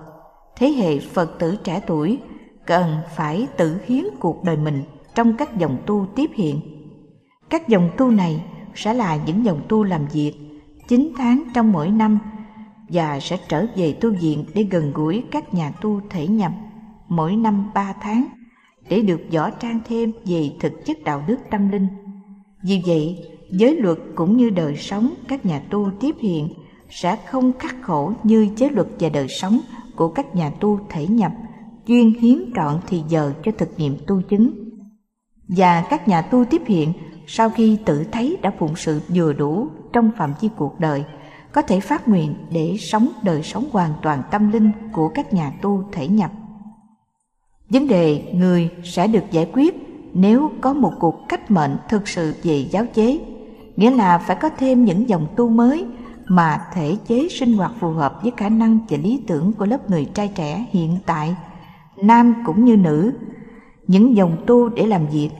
Thế 0.56 0.68
hệ 0.68 0.98
phật 0.98 1.38
tử 1.38 1.56
trẻ 1.64 1.80
tuổi 1.86 2.18
cần 2.66 2.96
phải 3.16 3.46
tự 3.56 3.80
hiến 3.86 4.04
cuộc 4.20 4.44
đời 4.44 4.56
mình 4.56 4.82
trong 5.14 5.36
các 5.36 5.58
dòng 5.58 5.76
tu 5.86 6.06
tiếp 6.16 6.30
hiện. 6.34 6.60
Các 7.50 7.68
dòng 7.68 7.90
tu 7.96 8.10
này 8.10 8.44
sẽ 8.74 8.94
là 8.94 9.18
những 9.26 9.44
dòng 9.44 9.60
tu 9.68 9.84
làm 9.84 10.06
việc 10.06 10.34
9 10.88 11.12
tháng 11.16 11.42
trong 11.54 11.72
mỗi 11.72 11.90
năm 11.90 12.18
và 12.88 13.20
sẽ 13.20 13.36
trở 13.48 13.66
về 13.76 13.92
tu 13.92 14.10
viện 14.10 14.44
để 14.54 14.62
gần 14.62 14.92
gũi 14.92 15.24
các 15.30 15.54
nhà 15.54 15.70
tu 15.70 16.00
thể 16.10 16.26
nhập 16.26 16.52
mỗi 17.08 17.36
năm 17.36 17.70
ba 17.74 17.92
tháng 18.00 18.26
để 18.88 19.00
được 19.00 19.20
võ 19.32 19.50
trang 19.50 19.80
thêm 19.84 20.12
về 20.24 20.50
thực 20.60 20.72
chất 20.84 21.04
đạo 21.04 21.24
đức 21.26 21.36
tâm 21.50 21.68
linh. 21.68 21.86
Vì 22.62 22.82
vậy, 22.86 23.18
giới 23.50 23.76
luật 23.76 23.98
cũng 24.14 24.36
như 24.36 24.50
đời 24.50 24.76
sống 24.76 25.14
các 25.28 25.46
nhà 25.46 25.62
tu 25.70 25.90
tiếp 26.00 26.16
hiện 26.20 26.48
sẽ 26.90 27.16
không 27.26 27.52
khắc 27.58 27.76
khổ 27.82 28.12
như 28.22 28.48
giới 28.56 28.70
luật 28.70 28.88
và 29.00 29.08
đời 29.08 29.28
sống 29.28 29.60
của 29.96 30.08
các 30.08 30.34
nhà 30.36 30.50
tu 30.60 30.80
thể 30.88 31.06
nhập 31.06 31.32
chuyên 31.86 32.14
hiến 32.20 32.52
trọn 32.56 32.80
thì 32.86 33.02
giờ 33.08 33.32
cho 33.44 33.52
thực 33.58 33.68
nghiệm 33.76 33.96
tu 34.06 34.22
chứng. 34.22 34.50
Và 35.48 35.86
các 35.90 36.08
nhà 36.08 36.22
tu 36.22 36.44
tiếp 36.44 36.62
hiện 36.66 36.92
sau 37.26 37.50
khi 37.50 37.78
tự 37.84 38.04
thấy 38.12 38.36
đã 38.42 38.52
phụng 38.58 38.76
sự 38.76 39.00
vừa 39.08 39.32
đủ 39.32 39.68
trong 39.92 40.10
phạm 40.16 40.34
vi 40.40 40.48
cuộc 40.56 40.80
đời 40.80 41.04
có 41.52 41.62
thể 41.62 41.80
phát 41.80 42.08
nguyện 42.08 42.34
để 42.50 42.76
sống 42.80 43.08
đời 43.22 43.42
sống 43.42 43.64
hoàn 43.72 43.92
toàn 44.02 44.22
tâm 44.30 44.52
linh 44.52 44.70
của 44.92 45.08
các 45.08 45.32
nhà 45.32 45.52
tu 45.62 45.84
thể 45.92 46.08
nhập. 46.08 46.30
Vấn 47.74 47.88
đề 47.88 48.22
người 48.34 48.68
sẽ 48.84 49.06
được 49.06 49.24
giải 49.30 49.48
quyết 49.52 49.74
nếu 50.12 50.50
có 50.60 50.72
một 50.72 50.92
cuộc 51.00 51.28
cách 51.28 51.50
mệnh 51.50 51.76
thực 51.88 52.08
sự 52.08 52.34
về 52.42 52.66
giáo 52.70 52.84
chế, 52.94 53.18
nghĩa 53.76 53.90
là 53.90 54.18
phải 54.18 54.36
có 54.36 54.50
thêm 54.58 54.84
những 54.84 55.08
dòng 55.08 55.26
tu 55.36 55.48
mới 55.48 55.86
mà 56.26 56.60
thể 56.74 56.96
chế 57.06 57.28
sinh 57.30 57.52
hoạt 57.52 57.72
phù 57.80 57.90
hợp 57.90 58.22
với 58.22 58.32
khả 58.36 58.48
năng 58.48 58.78
và 58.88 58.96
lý 59.02 59.22
tưởng 59.26 59.52
của 59.52 59.66
lớp 59.66 59.90
người 59.90 60.04
trai 60.04 60.28
trẻ 60.34 60.66
hiện 60.70 60.96
tại, 61.06 61.36
nam 62.02 62.34
cũng 62.46 62.64
như 62.64 62.76
nữ, 62.76 63.12
những 63.86 64.16
dòng 64.16 64.36
tu 64.46 64.68
để 64.68 64.86
làm 64.86 65.06
việc, 65.06 65.30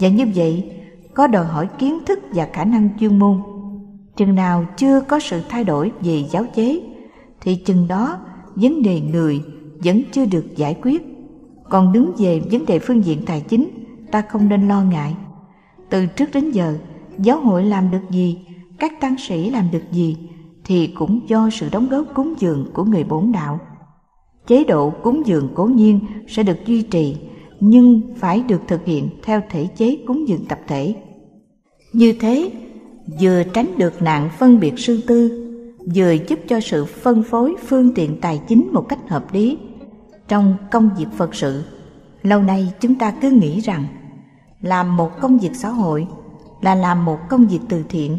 và 0.00 0.08
như 0.08 0.26
vậy 0.34 0.72
có 1.14 1.26
đòi 1.26 1.44
hỏi 1.44 1.68
kiến 1.78 1.98
thức 2.06 2.18
và 2.32 2.48
khả 2.52 2.64
năng 2.64 2.88
chuyên 3.00 3.18
môn. 3.18 3.42
Chừng 4.16 4.34
nào 4.34 4.64
chưa 4.76 5.00
có 5.00 5.18
sự 5.18 5.42
thay 5.48 5.64
đổi 5.64 5.92
về 6.00 6.24
giáo 6.30 6.44
chế 6.54 6.80
thì 7.40 7.56
chừng 7.56 7.88
đó 7.88 8.18
vấn 8.54 8.82
đề 8.82 9.00
người 9.00 9.42
vẫn 9.84 10.02
chưa 10.12 10.24
được 10.24 10.56
giải 10.56 10.76
quyết 10.82 11.15
còn 11.68 11.92
đứng 11.92 12.12
về 12.18 12.42
vấn 12.50 12.66
đề 12.66 12.78
phương 12.78 13.04
diện 13.04 13.22
tài 13.26 13.40
chính, 13.40 13.68
ta 14.10 14.22
không 14.22 14.48
nên 14.48 14.68
lo 14.68 14.82
ngại. 14.82 15.14
Từ 15.90 16.06
trước 16.06 16.30
đến 16.32 16.50
giờ, 16.50 16.74
giáo 17.18 17.40
hội 17.40 17.64
làm 17.64 17.90
được 17.90 18.10
gì, 18.10 18.38
các 18.78 19.00
tăng 19.00 19.18
sĩ 19.18 19.50
làm 19.50 19.64
được 19.72 19.82
gì, 19.92 20.16
thì 20.64 20.86
cũng 20.86 21.20
do 21.28 21.50
sự 21.52 21.68
đóng 21.72 21.88
góp 21.88 22.04
cúng 22.14 22.34
dường 22.38 22.66
của 22.74 22.84
người 22.84 23.04
bổn 23.04 23.32
đạo. 23.32 23.60
Chế 24.46 24.64
độ 24.64 24.90
cúng 24.90 25.22
dường 25.26 25.48
cố 25.54 25.64
nhiên 25.64 26.00
sẽ 26.28 26.42
được 26.42 26.66
duy 26.66 26.82
trì, 26.82 27.16
nhưng 27.60 28.00
phải 28.16 28.42
được 28.48 28.60
thực 28.68 28.84
hiện 28.84 29.08
theo 29.22 29.40
thể 29.50 29.66
chế 29.66 29.98
cúng 30.06 30.28
dường 30.28 30.44
tập 30.44 30.58
thể. 30.68 30.94
Như 31.92 32.12
thế, 32.20 32.50
vừa 33.20 33.42
tránh 33.52 33.66
được 33.78 34.02
nạn 34.02 34.30
phân 34.38 34.60
biệt 34.60 34.78
sư 34.78 35.00
tư, 35.06 35.42
vừa 35.94 36.12
giúp 36.28 36.38
cho 36.48 36.60
sự 36.60 36.84
phân 36.84 37.22
phối 37.22 37.54
phương 37.66 37.94
tiện 37.94 38.20
tài 38.20 38.40
chính 38.48 38.68
một 38.72 38.88
cách 38.88 39.08
hợp 39.08 39.32
lý 39.32 39.58
trong 40.28 40.56
công 40.70 40.90
việc 40.98 41.06
phật 41.16 41.34
sự. 41.34 41.64
Lâu 42.22 42.42
nay 42.42 42.72
chúng 42.80 42.94
ta 42.94 43.10
cứ 43.10 43.30
nghĩ 43.30 43.60
rằng 43.60 43.84
làm 44.60 44.96
một 44.96 45.20
công 45.20 45.38
việc 45.38 45.54
xã 45.54 45.68
hội 45.68 46.06
là 46.60 46.74
làm 46.74 47.04
một 47.04 47.18
công 47.28 47.46
việc 47.46 47.60
từ 47.68 47.84
thiện, 47.88 48.18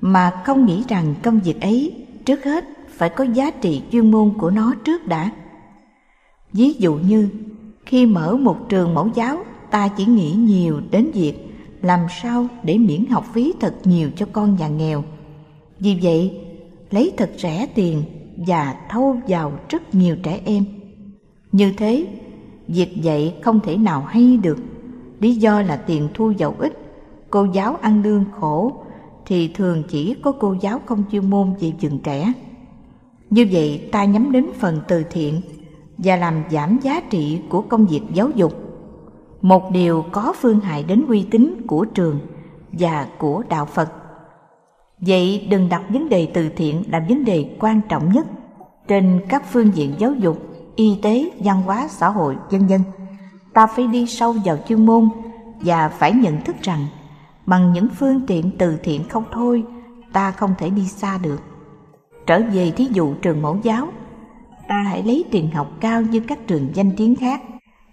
mà 0.00 0.42
không 0.44 0.66
nghĩ 0.66 0.84
rằng 0.88 1.14
công 1.22 1.40
việc 1.40 1.60
ấy 1.60 2.06
trước 2.24 2.44
hết 2.44 2.64
phải 2.88 3.08
có 3.08 3.24
giá 3.24 3.50
trị 3.50 3.82
chuyên 3.92 4.10
môn 4.10 4.30
của 4.38 4.50
nó 4.50 4.74
trước 4.84 5.06
đã. 5.06 5.30
Ví 6.52 6.72
dụ 6.72 6.94
như, 6.94 7.28
khi 7.86 8.06
mở 8.06 8.36
một 8.36 8.56
trường 8.68 8.94
mẫu 8.94 9.08
giáo, 9.14 9.44
ta 9.70 9.88
chỉ 9.88 10.04
nghĩ 10.04 10.32
nhiều 10.32 10.80
đến 10.90 11.10
việc 11.14 11.34
làm 11.82 12.00
sao 12.22 12.46
để 12.62 12.78
miễn 12.78 13.06
học 13.06 13.26
phí 13.32 13.52
thật 13.60 13.74
nhiều 13.84 14.10
cho 14.16 14.26
con 14.32 14.56
nhà 14.56 14.68
nghèo. 14.68 15.04
Vì 15.78 15.98
vậy, 16.02 16.40
lấy 16.90 17.12
thật 17.16 17.30
rẻ 17.38 17.66
tiền 17.74 18.02
và 18.36 18.74
thâu 18.88 19.16
vào 19.28 19.52
rất 19.68 19.94
nhiều 19.94 20.16
trẻ 20.22 20.40
em 20.44 20.64
như 21.54 21.72
thế, 21.76 22.06
việc 22.68 23.02
dạy 23.02 23.34
không 23.42 23.60
thể 23.60 23.76
nào 23.76 24.00
hay 24.00 24.36
được. 24.36 24.58
Lý 25.20 25.34
do 25.34 25.62
là 25.62 25.76
tiền 25.76 26.08
thu 26.14 26.30
giàu 26.30 26.54
ít, 26.58 26.78
cô 27.30 27.44
giáo 27.44 27.76
ăn 27.80 28.02
lương 28.02 28.24
khổ, 28.40 28.72
thì 29.26 29.48
thường 29.48 29.82
chỉ 29.88 30.14
có 30.22 30.32
cô 30.32 30.56
giáo 30.60 30.80
không 30.86 31.04
chuyên 31.12 31.30
môn 31.30 31.54
về 31.60 31.72
dừng 31.80 31.98
trẻ. 31.98 32.32
Như 33.30 33.46
vậy, 33.52 33.88
ta 33.92 34.04
nhắm 34.04 34.32
đến 34.32 34.46
phần 34.58 34.80
từ 34.88 35.02
thiện 35.10 35.40
và 35.98 36.16
làm 36.16 36.42
giảm 36.50 36.78
giá 36.82 37.00
trị 37.10 37.40
của 37.48 37.60
công 37.62 37.86
việc 37.86 38.02
giáo 38.14 38.30
dục. 38.34 38.52
Một 39.42 39.70
điều 39.70 40.04
có 40.12 40.34
phương 40.40 40.60
hại 40.60 40.82
đến 40.82 41.06
uy 41.08 41.26
tín 41.30 41.54
của 41.66 41.84
trường 41.84 42.18
và 42.72 43.08
của 43.18 43.42
đạo 43.48 43.66
phật. 43.66 43.92
Vậy 45.00 45.46
đừng 45.50 45.68
đặt 45.68 45.82
vấn 45.88 46.08
đề 46.08 46.26
từ 46.34 46.48
thiện 46.48 46.82
là 46.88 47.06
vấn 47.08 47.24
đề 47.24 47.56
quan 47.60 47.80
trọng 47.88 48.12
nhất 48.12 48.26
trên 48.88 49.20
các 49.28 49.44
phương 49.52 49.70
diện 49.74 49.92
giáo 49.98 50.12
dục 50.12 50.53
y 50.76 50.98
tế, 51.02 51.30
văn 51.38 51.62
hóa, 51.62 51.88
xã 51.88 52.08
hội 52.08 52.36
vân 52.50 52.66
vân 52.66 52.80
ta 53.54 53.66
phải 53.66 53.86
đi 53.86 54.06
sâu 54.06 54.34
vào 54.44 54.58
chuyên 54.68 54.86
môn 54.86 55.08
và 55.60 55.88
phải 55.88 56.12
nhận 56.12 56.40
thức 56.44 56.56
rằng 56.62 56.86
bằng 57.46 57.72
những 57.72 57.88
phương 57.98 58.20
tiện 58.26 58.50
từ 58.58 58.76
thiện 58.82 59.08
không 59.08 59.24
thôi, 59.32 59.64
ta 60.12 60.30
không 60.30 60.54
thể 60.58 60.70
đi 60.70 60.86
xa 60.86 61.18
được. 61.18 61.42
Trở 62.26 62.42
về 62.52 62.70
thí 62.70 62.88
dụ 62.92 63.14
trường 63.14 63.42
mẫu 63.42 63.58
giáo, 63.62 63.88
ta 64.68 64.82
hãy 64.82 65.02
lấy 65.02 65.24
tiền 65.30 65.50
học 65.50 65.70
cao 65.80 66.02
như 66.02 66.20
các 66.20 66.38
trường 66.46 66.68
danh 66.74 66.92
tiếng 66.96 67.16
khác. 67.16 67.42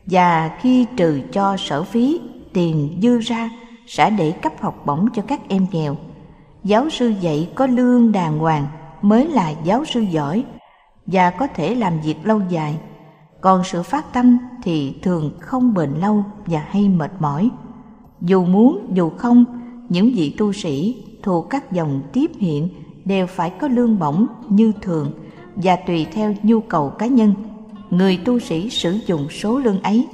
Và 0.06 0.58
khi 0.62 0.86
trừ 0.98 1.22
cho 1.32 1.58
sở 1.58 1.84
phí, 1.84 2.22
tiền 2.54 3.00
dư 3.02 3.20
ra 3.20 3.50
sẽ 3.88 4.10
để 4.10 4.32
cấp 4.32 4.54
học 4.60 4.86
bổng 4.86 5.08
cho 5.14 5.22
các 5.28 5.42
em 5.48 5.66
nghèo. 5.72 5.96
Giáo 6.64 6.90
sư 6.90 7.14
dạy 7.22 7.50
có 7.56 7.68
lương 7.68 8.12
đàng 8.12 8.40
hoàng 8.40 8.68
mới 9.02 9.28
là 9.28 9.50
giáo 9.64 9.86
sư 9.86 10.02
giỏi 10.02 10.44
và 11.06 11.30
có 11.30 11.48
thể 11.48 11.76
làm 11.76 12.02
việc 12.02 12.16
lâu 12.24 12.42
dài. 12.50 12.78
Còn 13.42 13.64
sự 13.64 13.84
phát 13.84 14.14
tâm 14.14 14.38
thì 14.64 14.96
thường 15.02 15.32
không 15.40 15.74
bền 15.74 15.90
lâu 15.90 16.24
và 16.46 16.66
hay 16.68 16.90
mệt 16.90 17.12
mỏi. 17.20 17.50
Dù 18.22 18.46
muốn, 18.46 18.92
dù 18.94 19.10
không, 19.10 19.46
những 19.90 20.12
vị 20.16 20.36
tu 20.38 20.54
sĩ 20.54 21.04
thuộc 21.24 21.50
các 21.50 21.72
dòng 21.72 22.02
tiếp 22.14 22.32
hiện 22.40 22.70
đều 23.06 23.28
phải 23.28 23.50
có 23.50 23.68
lương 23.68 24.00
bổng 24.00 24.28
như 24.50 24.72
thường 24.82 25.12
và 25.56 25.76
tùy 25.76 26.06
theo 26.14 26.34
nhu 26.44 26.62
cầu 26.62 26.90
cá 26.90 27.08
nhân. 27.08 27.34
Người 27.90 28.18
tu 28.26 28.40
sĩ 28.40 28.70
sử 28.70 29.00
dụng 29.08 29.30
số 29.30 29.60
lương 29.60 29.82
ấy 29.82 30.08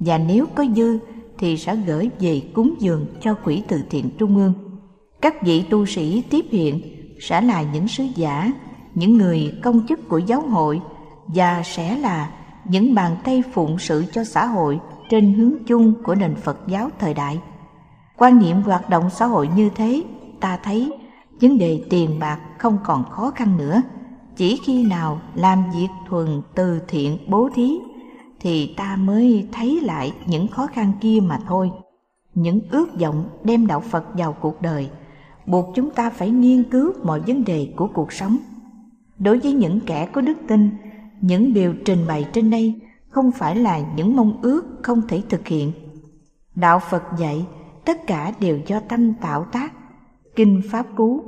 và 0.00 0.18
nếu 0.18 0.46
có 0.54 0.64
dư 0.76 0.98
thì 1.38 1.56
sẽ 1.56 1.76
gửi 1.76 2.10
về 2.20 2.42
cúng 2.54 2.74
dường 2.78 3.06
cho 3.20 3.34
quỹ 3.34 3.62
từ 3.68 3.82
thiện 3.90 4.10
trung 4.18 4.36
ương. 4.36 4.52
Các 5.20 5.42
vị 5.42 5.64
tu 5.70 5.86
sĩ 5.86 6.22
tiếp 6.30 6.44
hiện 6.50 6.80
sẽ 7.20 7.40
là 7.40 7.62
những 7.62 7.88
sứ 7.88 8.04
giả 8.14 8.52
những 8.96 9.16
người 9.16 9.52
công 9.62 9.86
chức 9.88 10.08
của 10.08 10.18
giáo 10.18 10.40
hội 10.40 10.80
và 11.26 11.62
sẽ 11.64 11.98
là 11.98 12.30
những 12.64 12.94
bàn 12.94 13.16
tay 13.24 13.42
phụng 13.52 13.78
sự 13.78 14.04
cho 14.12 14.24
xã 14.24 14.46
hội 14.46 14.80
trên 15.10 15.34
hướng 15.34 15.64
chung 15.66 15.94
của 16.04 16.14
nền 16.14 16.34
Phật 16.34 16.58
giáo 16.66 16.90
thời 16.98 17.14
đại. 17.14 17.40
Quan 18.16 18.38
niệm 18.38 18.62
hoạt 18.62 18.90
động 18.90 19.10
xã 19.10 19.26
hội 19.26 19.48
như 19.56 19.70
thế, 19.74 20.02
ta 20.40 20.58
thấy 20.62 20.92
vấn 21.40 21.58
đề 21.58 21.84
tiền 21.90 22.18
bạc 22.18 22.40
không 22.58 22.78
còn 22.84 23.04
khó 23.10 23.30
khăn 23.30 23.56
nữa. 23.56 23.82
Chỉ 24.36 24.60
khi 24.64 24.84
nào 24.84 25.20
làm 25.34 25.64
việc 25.74 25.88
thuần 26.08 26.42
từ 26.54 26.80
thiện 26.88 27.18
bố 27.28 27.48
thí 27.54 27.78
thì 28.40 28.74
ta 28.76 28.96
mới 28.96 29.48
thấy 29.52 29.80
lại 29.82 30.12
những 30.26 30.48
khó 30.48 30.66
khăn 30.66 30.92
kia 31.00 31.18
mà 31.22 31.38
thôi. 31.46 31.70
Những 32.34 32.60
ước 32.70 33.00
vọng 33.00 33.28
đem 33.44 33.66
đạo 33.66 33.80
Phật 33.80 34.04
vào 34.14 34.32
cuộc 34.32 34.62
đời 34.62 34.90
buộc 35.46 35.74
chúng 35.74 35.90
ta 35.90 36.10
phải 36.10 36.30
nghiên 36.30 36.62
cứu 36.62 36.92
mọi 37.02 37.20
vấn 37.20 37.44
đề 37.44 37.72
của 37.76 37.88
cuộc 37.94 38.12
sống. 38.12 38.36
Đối 39.18 39.38
với 39.38 39.52
những 39.52 39.80
kẻ 39.86 40.08
có 40.12 40.20
đức 40.20 40.36
tin, 40.48 40.70
những 41.20 41.52
điều 41.52 41.74
trình 41.84 42.06
bày 42.08 42.28
trên 42.32 42.50
đây 42.50 42.80
không 43.08 43.32
phải 43.32 43.56
là 43.56 43.80
những 43.96 44.16
mong 44.16 44.38
ước 44.42 44.64
không 44.82 45.02
thể 45.08 45.22
thực 45.28 45.46
hiện. 45.46 45.72
Đạo 46.54 46.80
Phật 46.90 47.02
dạy 47.18 47.46
tất 47.84 48.06
cả 48.06 48.32
đều 48.40 48.58
do 48.66 48.80
tâm 48.80 49.14
tạo 49.14 49.46
tác, 49.52 49.72
kinh 50.36 50.62
pháp 50.70 50.86
cú. 50.96 51.22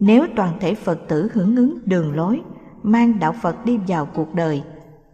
Nếu 0.00 0.26
toàn 0.36 0.58
thể 0.60 0.74
Phật 0.74 1.00
tử 1.08 1.28
hưởng 1.34 1.56
ứng 1.56 1.78
đường 1.84 2.16
lối, 2.16 2.40
mang 2.82 3.18
đạo 3.18 3.34
Phật 3.42 3.64
đi 3.64 3.78
vào 3.88 4.06
cuộc 4.06 4.34
đời 4.34 4.62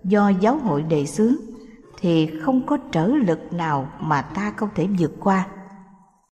do 0.05 0.29
giáo 0.29 0.59
hội 0.59 0.83
đề 0.83 1.07
xướng, 1.07 1.35
thì 2.01 2.27
không 2.42 2.66
có 2.66 2.77
trở 2.92 3.07
lực 3.07 3.53
nào 3.53 3.88
mà 4.01 4.22
ta 4.22 4.53
không 4.57 4.68
thể 4.74 4.87
vượt 4.98 5.12
qua. 5.20 5.46